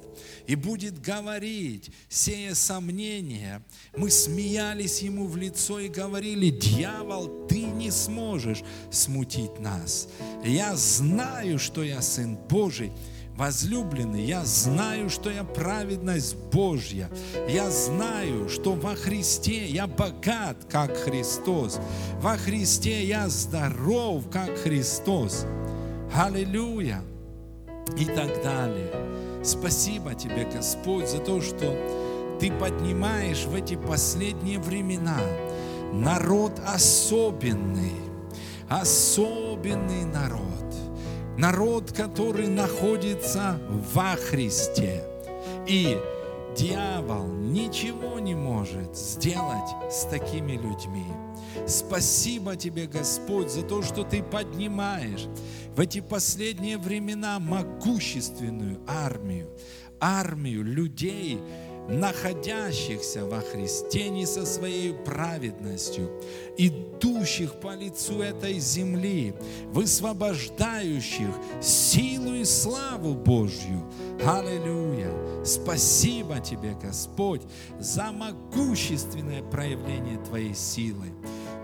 [0.48, 3.64] и будет говорить, сея сомнения,
[3.96, 10.10] мы смеялись ему в лицо и говорили, дьявол, ты не сможешь смутить нас.
[10.44, 12.92] Я знаю, что я сын Божий,
[13.36, 17.10] Возлюбленный, я знаю, что я праведность Божья.
[17.50, 21.80] Я знаю, что во Христе я богат, как Христос.
[22.22, 25.48] Во Христе я здоров, как Христос.
[26.14, 27.02] Аллилуйя.
[27.98, 28.94] И так далее.
[29.44, 31.76] Спасибо тебе, Господь, за то, что
[32.40, 35.20] ты поднимаешь в эти последние времена
[35.92, 37.96] народ особенный,
[38.70, 40.53] особенный народ
[41.38, 43.60] народ, который находится
[43.94, 45.04] во Христе.
[45.68, 45.98] И
[46.56, 51.06] дьявол ничего не может сделать с такими людьми.
[51.68, 55.28] Спасибо тебе, Господь, за то, что ты поднимаешь
[55.76, 59.50] в эти последние времена могущественную армию,
[60.00, 61.40] армию людей,
[61.88, 66.10] находящихся во Христе не со своей праведностью,
[66.58, 69.34] идущих по лицу этой земли,
[69.68, 71.30] высвобождающих
[71.62, 73.84] силу и славу Божью.
[74.26, 75.12] Аллилуйя!
[75.44, 77.42] Спасибо Тебе, Господь,
[77.80, 81.08] за могущественное проявление Твоей силы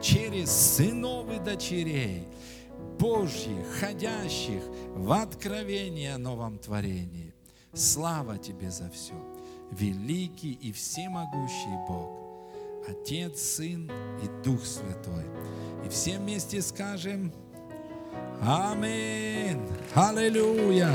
[0.02, 2.28] через сынов и дочерей
[3.00, 4.62] Божьих, ходящих
[4.96, 7.34] в откровение о новом творении.
[7.74, 9.14] Слава Тебе за все
[9.72, 12.10] великий и всемогущий Бог,
[12.88, 13.92] Отец, Сын
[14.24, 15.26] и Дух Святой.
[15.86, 17.32] И все вместе скажем
[18.42, 19.62] Аминь.
[19.94, 20.90] Аллилуйя.